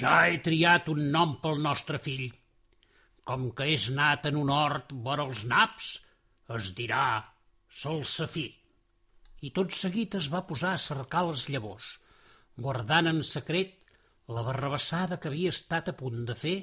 «Ja 0.00 0.14
he 0.26 0.40
triat 0.48 0.90
un 0.90 1.04
nom 1.14 1.36
pel 1.44 1.62
nostre 1.66 2.00
fill. 2.06 2.26
Com 3.28 3.50
que 3.58 3.68
és 3.76 3.86
nat 3.98 4.26
en 4.30 4.40
un 4.40 4.50
hort 4.50 4.90
vora 5.06 5.26
els 5.28 5.44
naps, 5.52 5.92
es 6.58 6.72
dirà 6.80 7.04
Salsafí». 7.82 8.48
I 9.46 9.50
tot 9.56 9.76
seguit 9.76 10.16
es 10.18 10.30
va 10.32 10.46
posar 10.48 10.72
a 10.74 10.82
cercar 10.82 11.26
les 11.28 11.46
llavors, 11.52 11.86
guardant 12.66 13.10
en 13.12 13.22
secret 13.30 13.74
la 14.36 14.42
barrabassada 14.46 15.20
que 15.20 15.28
havia 15.28 15.52
estat 15.52 15.92
a 15.92 15.96
punt 16.00 16.24
de 16.30 16.38
fer 16.44 16.56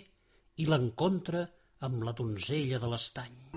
i 0.58 0.66
l'encontre 0.66 1.46
amb 1.88 2.08
la 2.08 2.18
donzella 2.18 2.82
de 2.82 2.90
l'estany. 2.90 3.51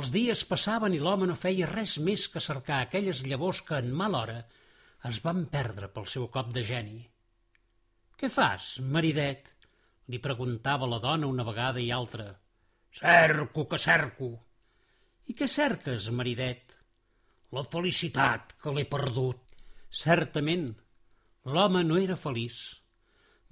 Els 0.00 0.08
dies 0.14 0.40
passaven 0.48 0.94
i 0.96 0.98
l'home 1.04 1.26
no 1.28 1.34
feia 1.36 1.66
res 1.68 1.98
més 2.00 2.22
que 2.32 2.40
cercar 2.40 2.78
aquelles 2.82 3.18
llavors 3.28 3.58
que 3.68 3.80
en 3.82 3.90
mala 3.92 4.22
hora 4.22 4.36
es 5.08 5.18
van 5.24 5.42
perdre 5.52 5.90
pel 5.92 6.06
seu 6.12 6.24
cop 6.36 6.54
de 6.54 6.62
geni. 6.64 7.02
«Què 8.16 8.30
fas, 8.32 8.78
maridet?» 8.94 9.50
li 10.08 10.22
preguntava 10.24 10.88
la 10.88 11.02
dona 11.04 11.28
una 11.28 11.44
vegada 11.50 11.84
i 11.84 11.90
altra. 11.98 12.30
Cerco 13.02 13.66
que 13.68 13.82
cerco. 13.84 14.30
I 15.28 15.36
què 15.36 15.50
cerques, 15.58 16.08
maridet? 16.22 16.74
La 17.52 17.66
felicitat 17.76 18.56
que 18.62 18.72
l'he 18.72 18.88
perdut. 18.96 19.54
Certament, 20.00 20.68
l'home 21.44 21.84
no 21.84 22.00
era 22.00 22.16
feliç. 22.24 22.64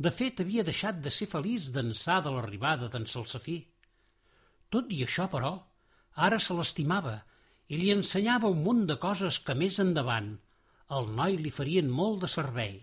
De 0.00 0.16
fet, 0.22 0.40
havia 0.40 0.64
deixat 0.64 1.04
de 1.04 1.12
ser 1.12 1.28
feliç 1.28 1.68
d'ençà 1.76 2.22
de 2.24 2.32
l'arribada 2.32 2.88
d'en 2.88 3.04
Salsafí. 3.04 3.60
Tot 4.72 4.88
i 4.96 5.04
això, 5.04 5.28
però, 5.28 5.58
ara 6.26 6.38
se 6.42 6.54
l'estimava 6.58 7.16
i 7.68 7.78
li 7.80 7.90
ensenyava 7.94 8.50
un 8.54 8.62
munt 8.66 8.84
de 8.90 8.96
coses 9.00 9.38
que 9.46 9.56
més 9.62 9.78
endavant 9.84 10.30
al 10.96 11.10
noi 11.18 11.36
li 11.36 11.52
farien 11.52 11.90
molt 12.00 12.22
de 12.24 12.30
servei. 12.32 12.78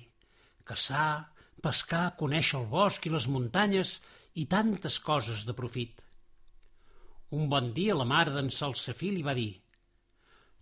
Caçar, 0.70 1.32
pescar, 1.66 2.14
conèixer 2.20 2.60
el 2.62 2.68
bosc 2.70 3.06
i 3.08 3.14
les 3.14 3.28
muntanyes 3.36 3.98
i 4.42 4.46
tantes 4.52 5.00
coses 5.02 5.46
de 5.48 5.56
profit. 5.58 6.02
Un 7.34 7.50
bon 7.50 7.72
dia 7.74 7.98
la 7.98 8.06
mare 8.06 8.34
d'en 8.36 8.52
Salsafí 8.54 9.12
li 9.16 9.26
va 9.26 9.34
dir 9.38 9.52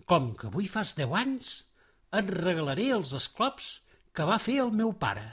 «Com 0.09 0.33
que 0.39 0.47
avui 0.49 0.67
fas 0.71 0.95
deu 0.95 1.15
anys, 1.19 1.51
et 2.19 2.29
regalaré 2.37 2.89
els 2.95 3.13
esclops 3.19 3.69
que 4.15 4.27
va 4.29 4.39
fer 4.39 4.59
el 4.63 4.71
meu 4.79 4.93
pare. 5.03 5.25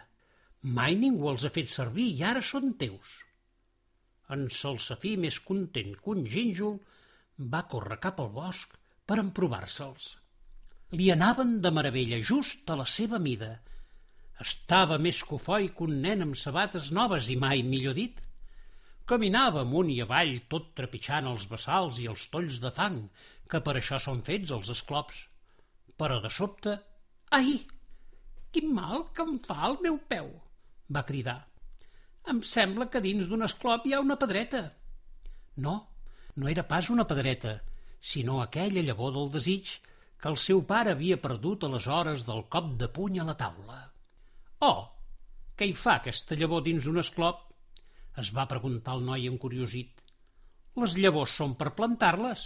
Mai 0.63 0.97
ningú 0.99 1.31
els 1.31 1.45
ha 1.47 1.53
fet 1.55 1.71
servir 1.71 2.09
i 2.17 2.25
ara 2.33 2.43
són 2.43 2.75
teus». 2.83 3.19
En 4.35 4.47
Salsafí, 4.55 5.17
més 5.19 5.41
content 5.43 5.95
que 5.95 6.13
un 6.15 6.27
gínjol, 6.35 6.79
va 7.41 7.67
córrer 7.73 7.99
cap 8.03 8.21
al 8.21 8.31
bosc 8.35 8.77
per 9.07 9.19
emprovar-se'ls. 9.23 10.09
Li 10.99 11.11
anaven 11.15 11.61
de 11.65 11.71
meravella, 11.71 12.19
just 12.31 12.71
a 12.71 12.77
la 12.81 12.87
seva 12.87 13.19
mida. 13.23 13.51
Estava 14.45 14.99
més 14.99 15.23
cofoi 15.25 15.71
que 15.77 15.87
un 15.87 16.01
nen 16.05 16.27
amb 16.27 16.37
sabates 16.37 16.91
noves 16.93 17.31
i 17.33 17.37
mai 17.37 17.63
millor 17.63 17.97
dit. 17.99 18.21
Caminava 19.07 19.65
amunt 19.65 19.91
i 19.93 20.01
avall, 20.05 20.37
tot 20.53 20.73
trepitjant 20.79 21.29
els 21.31 21.47
bassals 21.51 21.99
i 22.03 22.07
els 22.11 22.27
tolls 22.33 22.61
de 22.63 22.71
fang, 22.75 23.03
que 23.51 23.61
per 23.67 23.77
això 23.79 23.99
són 23.99 24.23
fets 24.27 24.53
els 24.57 24.71
esclops. 24.77 25.27
Però 25.97 26.21
de 26.23 26.31
sobte... 26.31 26.79
Ai! 27.31 27.61
Quin 28.51 28.73
mal 28.75 29.07
que 29.15 29.23
em 29.23 29.39
fa 29.47 29.61
el 29.69 29.79
meu 29.85 29.99
peu! 30.11 30.31
va 30.91 31.07
cridar. 31.07 31.39
Em 32.31 32.43
sembla 32.43 32.89
que 32.91 33.03
dins 33.03 33.29
d'un 33.31 33.47
esclop 33.47 33.87
hi 33.87 33.95
ha 33.95 34.03
una 34.03 34.19
pedreta. 34.19 34.65
No, 35.63 35.77
no 36.41 36.49
era 36.49 36.67
pas 36.69 36.89
una 36.95 37.07
pedreta, 37.11 37.61
sinó 38.01 38.41
aquella 38.41 38.85
llavor 38.87 39.13
del 39.17 39.31
desig 39.37 39.75
que 40.21 40.29
el 40.33 40.39
seu 40.41 40.65
pare 40.73 40.95
havia 40.95 41.21
perdut 41.21 41.65
a 41.65 41.71
les 41.75 41.87
hores 41.87 42.25
del 42.29 42.47
cop 42.55 42.75
de 42.81 42.89
puny 42.97 43.21
a 43.21 43.29
la 43.29 43.37
taula. 43.45 43.79
Oh, 44.65 44.89
què 45.57 45.69
hi 45.69 45.77
fa 45.77 45.99
aquesta 46.01 46.37
llavor 46.41 46.65
dins 46.67 46.89
un 46.89 47.01
esclop? 47.05 47.47
es 48.21 48.31
va 48.37 48.49
preguntar 48.51 48.97
el 48.99 49.05
noi 49.07 49.27
encuriosit. 49.31 50.03
Les 50.83 50.97
llavors 51.03 51.37
són 51.41 51.55
per 51.61 51.75
plantar-les. 51.79 52.43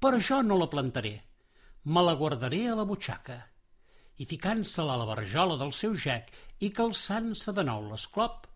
Per 0.00 0.12
això 0.16 0.40
no 0.46 0.58
la 0.60 0.70
plantaré. 0.72 1.14
Me 1.84 2.02
la 2.06 2.16
guardaré 2.20 2.62
a 2.70 2.76
la 2.78 2.86
butxaca. 2.88 3.38
I 4.16 4.24
ficant-se-la 4.30 4.96
a 4.96 5.00
la 5.02 5.08
barjola 5.08 5.58
del 5.60 5.72
seu 5.76 5.96
gec 6.06 6.30
i 6.64 6.72
calçant-se 6.78 7.52
de 7.56 7.64
nou 7.68 7.84
l'esclop, 7.90 8.46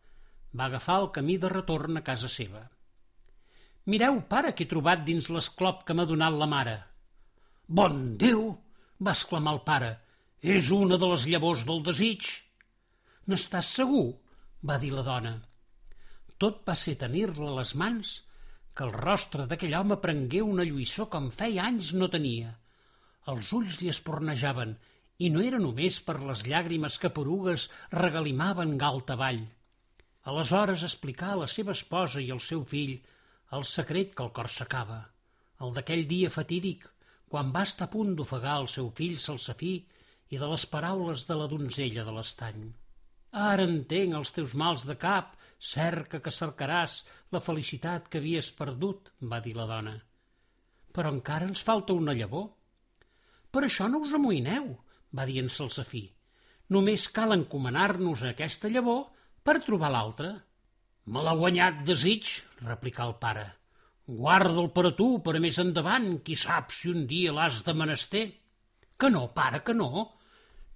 va 0.56 0.66
agafar 0.66 1.00
el 1.02 1.10
camí 1.16 1.36
de 1.38 1.50
retorn 1.52 2.00
a 2.00 2.04
casa 2.06 2.30
seva. 2.32 2.64
Mireu, 3.86 4.20
pare, 4.28 4.52
que 4.52 4.66
he 4.66 4.70
trobat 4.70 5.04
dins 5.06 5.30
l'esclop 5.32 5.84
que 5.86 5.96
m'ha 5.96 6.06
donat 6.08 6.36
la 6.36 6.48
mare. 6.50 6.76
Bon 7.66 8.16
Déu! 8.20 8.42
va 9.00 9.14
exclamar 9.16 9.54
el 9.56 9.62
pare. 9.68 9.92
És 10.40 10.70
una 10.72 10.98
de 11.00 11.08
les 11.08 11.26
llavors 11.28 11.64
del 11.68 11.82
desig. 11.84 12.26
N'estàs 13.28 13.70
segur? 13.80 14.06
va 14.64 14.76
dir 14.80 14.90
la 14.92 15.04
dona. 15.06 15.34
Tot 16.40 16.60
va 16.68 16.76
ser 16.76 16.96
tenir-la 17.00 17.50
a 17.50 17.56
les 17.60 17.74
mans 17.82 18.12
que 18.76 18.84
el 18.86 18.92
rostre 18.96 19.46
d'aquell 19.48 19.76
home 19.76 19.98
prengué 20.04 20.40
una 20.44 20.64
lluïssor 20.68 21.08
com 21.12 21.28
feia 21.40 21.66
anys 21.68 21.92
no 21.96 22.08
tenia. 22.12 22.54
Els 23.32 23.52
ulls 23.56 23.76
li 23.80 23.90
espornejaven, 23.92 24.76
i 25.20 25.28
no 25.32 25.42
era 25.44 25.60
només 25.60 25.98
per 26.04 26.16
les 26.24 26.44
llàgrimes 26.48 26.96
que 27.00 27.12
porugues 27.16 27.66
regalimaven 27.92 28.76
galt 28.80 29.12
avall. 29.14 29.42
Aleshores 30.30 30.84
explicà 30.88 31.32
a 31.34 31.40
la 31.42 31.48
seva 31.56 31.74
esposa 31.76 32.22
i 32.24 32.30
al 32.32 32.40
seu 32.44 32.64
fill 32.72 32.94
el 33.56 33.66
secret 33.68 34.14
que 34.14 34.26
el 34.26 34.32
cor 34.36 34.50
s'acaba, 34.52 35.00
el 35.64 35.74
d'aquell 35.76 36.06
dia 36.10 36.30
fatídic, 36.30 36.86
quan 37.30 37.50
va 37.54 37.64
estar 37.68 37.88
a 37.88 37.94
punt 37.94 38.14
d'ofegar 38.18 38.60
el 38.62 38.68
seu 38.68 38.90
fill 39.00 39.18
Salsafí 39.22 39.74
i 40.30 40.38
de 40.38 40.48
les 40.52 40.66
paraules 40.66 41.26
de 41.26 41.36
la 41.38 41.48
donzella 41.50 42.06
de 42.06 42.14
l'estany. 42.16 42.70
Ara 43.50 43.66
entenc 43.66 44.16
els 44.18 44.32
teus 44.34 44.56
mals 44.58 44.86
de 44.86 44.96
cap 44.98 45.36
Cerca 45.60 46.22
que 46.24 46.32
cercaràs 46.32 47.02
la 47.36 47.40
felicitat 47.44 48.06
que 48.08 48.18
havies 48.18 48.48
perdut, 48.56 49.10
va 49.20 49.42
dir 49.44 49.52
la 49.56 49.66
dona. 49.68 49.92
Però 50.96 51.12
encara 51.12 51.46
ens 51.46 51.60
falta 51.60 51.92
una 51.92 52.14
llavor. 52.16 52.46
Per 53.52 53.66
això 53.66 53.88
no 53.92 54.00
us 54.06 54.14
amoïneu, 54.16 54.70
va 55.12 55.26
dir 55.28 55.36
en 55.42 55.52
Salsafí. 55.52 56.06
Només 56.72 57.10
cal 57.12 57.36
encomanar-nos 57.36 58.24
aquesta 58.24 58.70
llavor 58.72 59.10
per 59.44 59.60
trobar 59.66 59.92
l'altra. 59.92 60.32
Me 61.10 61.22
l'ha 61.26 61.34
guanyat 61.38 61.80
desig, 61.86 62.28
replicà 62.66 63.06
el 63.08 63.16
pare. 63.22 63.46
Guarda'l 64.10 64.68
per 64.74 64.84
a 64.88 64.92
tu, 64.98 65.08
per 65.24 65.36
a 65.36 65.40
més 65.42 65.58
endavant, 65.62 66.06
qui 66.26 66.36
sap 66.38 66.70
si 66.74 66.90
un 66.90 67.06
dia 67.10 67.32
l'has 67.34 67.62
de 67.66 67.74
menester. 67.74 68.24
Que 69.00 69.10
no, 69.10 69.24
pare, 69.34 69.62
que 69.66 69.74
no. 69.74 70.04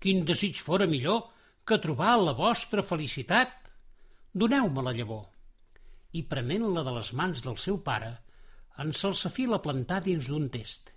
Quin 0.02 0.24
desig 0.26 0.58
fora 0.68 0.88
millor 0.90 1.20
que 1.64 1.78
trobar 1.84 2.16
la 2.20 2.34
vostra 2.38 2.82
felicitat 2.82 3.60
Doneu-me 4.34 4.82
la 4.82 4.92
llavor. 4.96 5.28
I 6.18 6.24
prenent-la 6.30 6.82
de 6.86 6.94
les 6.96 7.12
mans 7.20 7.44
del 7.44 7.54
seu 7.64 7.78
pare, 7.86 8.10
en 8.82 8.90
Salsafí 9.00 9.46
la 9.46 9.60
plantà 9.62 10.00
dins 10.02 10.26
d'un 10.26 10.48
test 10.50 10.90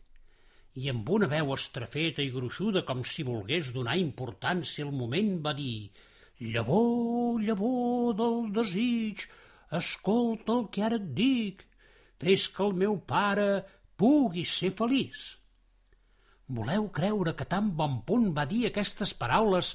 i 0.78 0.90
amb 0.92 1.08
una 1.10 1.30
veu 1.30 1.54
estrafeta 1.56 2.22
i 2.22 2.30
gruixuda 2.34 2.84
com 2.88 3.00
si 3.12 3.24
volgués 3.26 3.72
donar 3.74 3.96
importància 3.98 4.86
al 4.86 4.94
moment 4.94 5.32
va 5.46 5.54
dir 5.58 5.90
«Llavor, 6.40 7.42
llavor 7.42 8.14
del 8.18 8.52
desig, 8.54 9.24
escolta 9.74 10.54
el 10.54 10.68
que 10.70 10.84
ara 10.86 11.00
et 11.02 11.08
dic, 11.18 11.64
fes 12.22 12.46
que 12.54 12.62
el 12.66 12.76
meu 12.78 13.00
pare 13.10 13.50
pugui 13.98 14.46
ser 14.46 14.70
feliç». 14.78 15.24
Voleu 16.58 16.86
creure 16.96 17.34
que 17.36 17.48
tan 17.54 17.74
bon 17.80 17.98
punt 18.08 18.30
va 18.38 18.46
dir 18.48 18.68
aquestes 18.68 19.16
paraules 19.18 19.74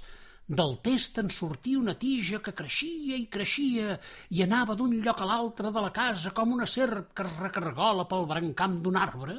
del 0.60 0.78
test 0.86 1.18
en 1.20 1.28
sortia 1.30 1.80
una 1.80 1.94
tija 1.98 2.40
que 2.44 2.54
creixia 2.56 3.18
i 3.18 3.26
creixia 3.34 3.98
i 4.30 4.42
anava 4.46 4.78
d'un 4.78 4.94
lloc 5.04 5.20
a 5.20 5.28
l'altre 5.28 5.70
de 5.74 5.82
la 5.84 5.92
casa 5.98 6.32
com 6.38 6.54
una 6.54 6.66
serp 6.66 7.12
que 7.16 7.26
es 7.26 7.36
recargola 7.42 8.06
pel 8.08 8.26
brancam 8.30 8.80
d'un 8.84 8.98
arbre 9.02 9.36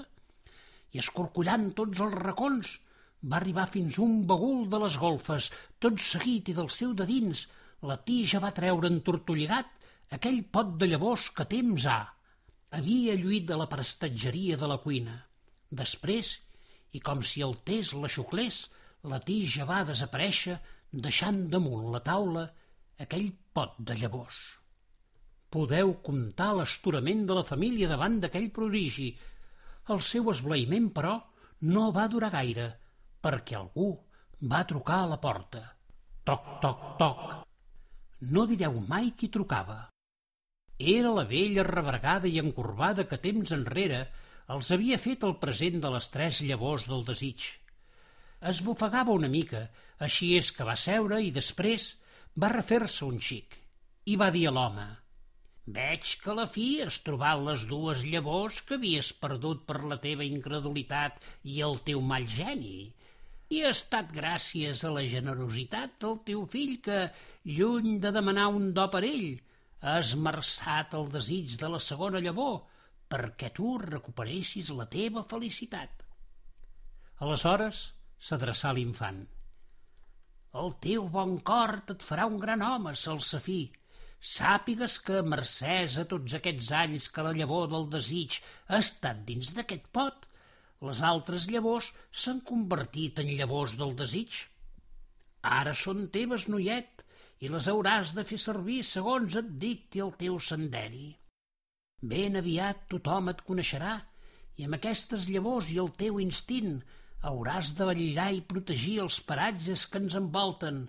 i 0.93 1.01
escorcollant 1.01 1.71
tots 1.79 2.03
els 2.05 2.15
racons 2.21 2.75
va 3.23 3.37
arribar 3.39 3.65
fins 3.71 3.97
un 4.03 4.23
bagul 4.27 4.67
de 4.71 4.79
les 4.83 4.97
golfes, 4.99 5.49
tot 5.79 5.99
seguit 6.03 6.49
i 6.51 6.55
del 6.57 6.69
seu 6.77 6.93
de 6.97 7.07
dins 7.09 7.45
la 7.89 7.97
tija 8.07 8.39
va 8.43 8.53
treure 8.55 8.89
entortolligat 8.91 9.71
aquell 10.17 10.41
pot 10.55 10.75
de 10.79 10.87
llavors 10.91 11.29
que 11.37 11.45
temps 11.53 11.87
ha. 11.89 11.99
Havia 12.77 13.15
lluït 13.19 13.47
de 13.49 13.57
la 13.59 13.67
prestatgeria 13.71 14.57
de 14.59 14.69
la 14.71 14.79
cuina. 14.83 15.17
Després, 15.83 16.33
i 16.95 16.99
com 16.99 17.23
si 17.27 17.43
el 17.45 17.57
tés 17.67 17.93
la 17.97 18.11
xuclés, 18.15 18.63
la 19.11 19.19
tija 19.19 19.67
va 19.69 19.83
desaparèixer 19.87 20.57
deixant 21.05 21.41
damunt 21.53 21.89
la 21.93 22.01
taula 22.05 22.45
aquell 23.05 23.31
pot 23.53 23.75
de 23.79 23.97
llavors. 23.99 24.39
Podeu 25.53 25.95
comptar 26.05 26.53
l'esturament 26.57 27.25
de 27.29 27.37
la 27.37 27.45
família 27.45 27.89
davant 27.89 28.19
d'aquell 28.21 28.49
prodigi. 28.53 29.11
El 29.93 30.01
seu 30.01 30.31
esblaïment, 30.31 30.89
però, 30.95 31.17
no 31.73 31.91
va 31.95 32.07
durar 32.09 32.31
gaire, 32.33 32.69
perquè 33.23 33.57
algú 33.59 33.87
va 34.51 34.65
trucar 34.69 34.99
a 35.03 35.09
la 35.13 35.19
porta. 35.23 35.63
Toc, 36.27 36.51
toc, 36.63 36.85
toc. 36.99 37.23
No 38.35 38.45
direu 38.47 38.77
mai 38.91 39.11
qui 39.17 39.31
trucava. 39.31 39.79
Era 40.97 41.15
la 41.15 41.25
vella 41.29 41.65
rebregada 41.67 42.27
i 42.27 42.39
encorbada 42.43 43.07
que 43.09 43.21
temps 43.25 43.55
enrere 43.55 44.05
els 44.53 44.71
havia 44.75 44.99
fet 44.99 45.23
el 45.23 45.37
present 45.43 45.83
de 45.83 45.91
les 45.97 46.09
tres 46.11 46.41
llavors 46.43 46.87
del 46.91 47.05
desig 47.07 47.51
es 48.51 48.59
bufegava 48.63 49.13
una 49.15 49.29
mica, 49.31 49.67
així 50.05 50.33
és 50.37 50.49
que 50.55 50.65
va 50.67 50.75
seure 50.79 51.19
i 51.23 51.31
després 51.35 51.93
va 52.43 52.51
refer-se 52.53 53.05
un 53.05 53.21
xic 53.27 53.55
i 54.13 54.17
va 54.19 54.29
dir 54.35 54.47
a 54.49 54.53
l'home 54.57 54.87
«Veig 55.75 56.09
que 56.19 56.31
a 56.33 56.35
la 56.35 56.45
fi 56.53 56.65
has 56.83 56.97
trobat 57.05 57.39
les 57.45 57.61
dues 57.69 58.01
llavors 58.13 58.57
que 58.67 58.75
havies 58.75 59.13
perdut 59.21 59.61
per 59.69 59.77
la 59.91 59.97
teva 60.05 60.27
incredulitat 60.27 61.21
i 61.53 61.61
el 61.67 61.77
teu 61.87 62.01
mal 62.09 62.25
geni. 62.33 62.89
I 63.53 63.61
ha 63.63 63.71
estat 63.75 64.11
gràcies 64.15 64.81
a 64.87 64.91
la 64.95 65.03
generositat 65.09 65.97
del 66.01 66.15
teu 66.27 66.45
fill 66.53 66.77
que, 66.85 66.99
lluny 67.57 67.99
de 68.03 68.11
demanar 68.15 68.47
un 68.55 68.71
do 68.77 68.85
per 68.93 69.03
ell, 69.07 69.27
ha 69.83 69.97
esmerçat 69.99 70.95
el 70.97 71.11
desig 71.13 71.57
de 71.61 71.69
la 71.73 71.81
segona 71.87 72.21
llavor 72.23 72.55
perquè 73.13 73.51
tu 73.53 73.75
recuperessis 73.81 74.71
la 74.73 74.87
teva 74.89 75.25
felicitat. 75.29 76.01
Aleshores, 77.21 77.83
s'adreçà 78.17 78.71
a 78.71 78.77
l'infant. 78.77 79.21
El 80.61 80.75
teu 80.85 81.05
bon 81.13 81.37
cor 81.49 81.75
et 81.93 82.05
farà 82.07 82.25
un 82.29 82.39
gran 82.41 82.61
home, 82.65 82.95
Salsafí. 83.05 83.61
sàpigues 84.33 84.93
que, 85.05 85.17
mercès 85.31 85.97
a 85.99 86.05
tots 86.11 86.33
aquests 86.37 86.69
anys 86.79 87.09
que 87.11 87.23
la 87.25 87.33
llavor 87.37 87.65
del 87.71 87.89
desig 87.95 88.37
ha 88.67 88.77
estat 88.79 89.25
dins 89.27 89.51
d'aquest 89.57 89.89
pot, 89.97 90.27
les 90.87 91.01
altres 91.09 91.47
llavors 91.51 91.89
s'han 92.23 92.41
convertit 92.49 93.19
en 93.23 93.29
llavors 93.39 93.77
del 93.79 93.93
desig. 93.99 94.39
Ara 95.57 95.73
són 95.83 96.07
teves, 96.15 96.47
noiet, 96.51 97.03
i 97.43 97.51
les 97.51 97.67
hauràs 97.71 98.13
de 98.17 98.23
fer 98.27 98.39
servir 98.39 98.79
segons 98.87 99.35
et 99.39 99.53
dicti 99.63 100.01
el 100.05 100.13
teu 100.19 100.39
senderi. 100.49 101.09
Ben 102.11 102.39
aviat 102.39 102.83
tothom 102.91 103.31
et 103.31 103.41
coneixerà, 103.47 103.95
i 104.59 104.67
amb 104.67 104.77
aquestes 104.77 105.29
llavors 105.33 105.71
i 105.73 105.79
el 105.83 105.89
teu 105.99 106.19
instint 106.23 106.75
hauràs 107.29 107.71
de 107.77 107.87
vetllar 107.89 108.29
i 108.35 108.43
protegir 108.53 108.97
els 109.05 109.19
paratges 109.29 109.85
que 109.91 110.01
ens 110.03 110.15
envolten, 110.19 110.83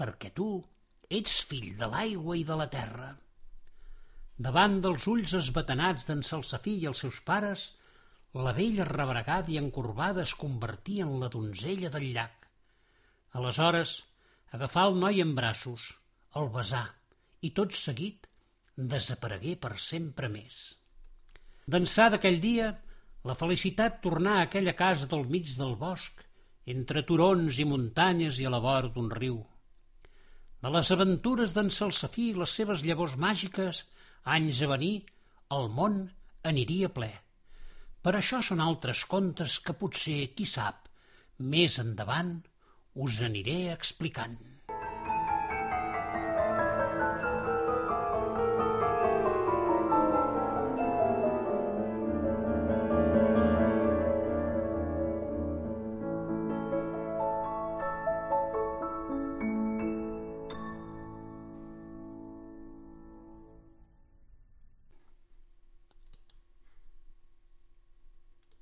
perquè 0.00 0.32
tu 0.38 0.48
ets 1.20 1.38
fill 1.50 1.74
de 1.80 1.88
l'aigua 1.92 2.36
i 2.40 2.44
de 2.48 2.56
la 2.60 2.68
terra. 2.72 3.10
Davant 4.46 4.80
dels 4.84 5.06
ulls 5.12 5.32
esbatanats 5.38 6.08
d'en 6.08 6.22
Salsafí 6.28 6.74
i 6.82 6.88
els 6.90 7.04
seus 7.04 7.20
pares, 7.28 7.70
la 8.36 8.52
vella 8.52 8.84
rebregada 8.84 9.52
i 9.52 9.56
encorbada 9.60 10.22
es 10.22 10.34
convertia 10.36 11.04
en 11.06 11.16
la 11.20 11.28
donzella 11.32 11.88
del 11.94 12.10
llac. 12.12 12.48
Aleshores, 13.38 13.96
agafà 14.52 14.84
el 14.90 14.98
noi 15.00 15.22
en 15.24 15.32
braços, 15.38 15.86
el 16.36 16.50
besà 16.52 16.82
i 17.48 17.52
tot 17.56 17.72
seguit 17.76 18.28
desaparegué 18.76 19.56
per 19.56 19.76
sempre 19.80 20.28
més. 20.28 20.76
D'ençà 21.66 22.10
d'aquell 22.12 22.38
dia, 22.42 22.70
la 23.24 23.34
felicitat 23.34 24.00
tornà 24.04 24.36
a 24.38 24.46
aquella 24.46 24.76
casa 24.78 25.08
del 25.10 25.24
mig 25.32 25.56
del 25.56 25.74
bosc, 25.80 26.20
entre 26.66 27.02
turons 27.08 27.58
i 27.62 27.64
muntanyes 27.64 28.40
i 28.42 28.46
a 28.46 28.52
la 28.52 28.60
vora 28.62 28.92
d'un 28.92 29.10
riu. 29.10 29.40
De 30.62 30.72
les 30.76 30.90
aventures 30.92 31.54
d'en 31.56 31.70
Salsafí 31.70 32.30
i 32.30 32.40
les 32.40 32.52
seves 32.60 32.84
llavors 32.84 33.16
màgiques, 33.16 33.84
anys 34.36 34.62
a 34.62 34.70
venir, 34.74 34.96
el 35.56 35.70
món 35.70 36.02
aniria 36.42 36.92
ple. 36.92 37.12
Per 38.02 38.12
això 38.16 38.42
són 38.44 38.60
altres 38.64 39.04
contes 39.10 39.58
que 39.62 39.74
potser, 39.76 40.18
qui 40.36 40.46
sap, 40.46 40.88
més 41.54 41.78
endavant 41.82 42.36
us 43.06 43.22
aniré 43.28 43.58
explicant. 43.72 44.36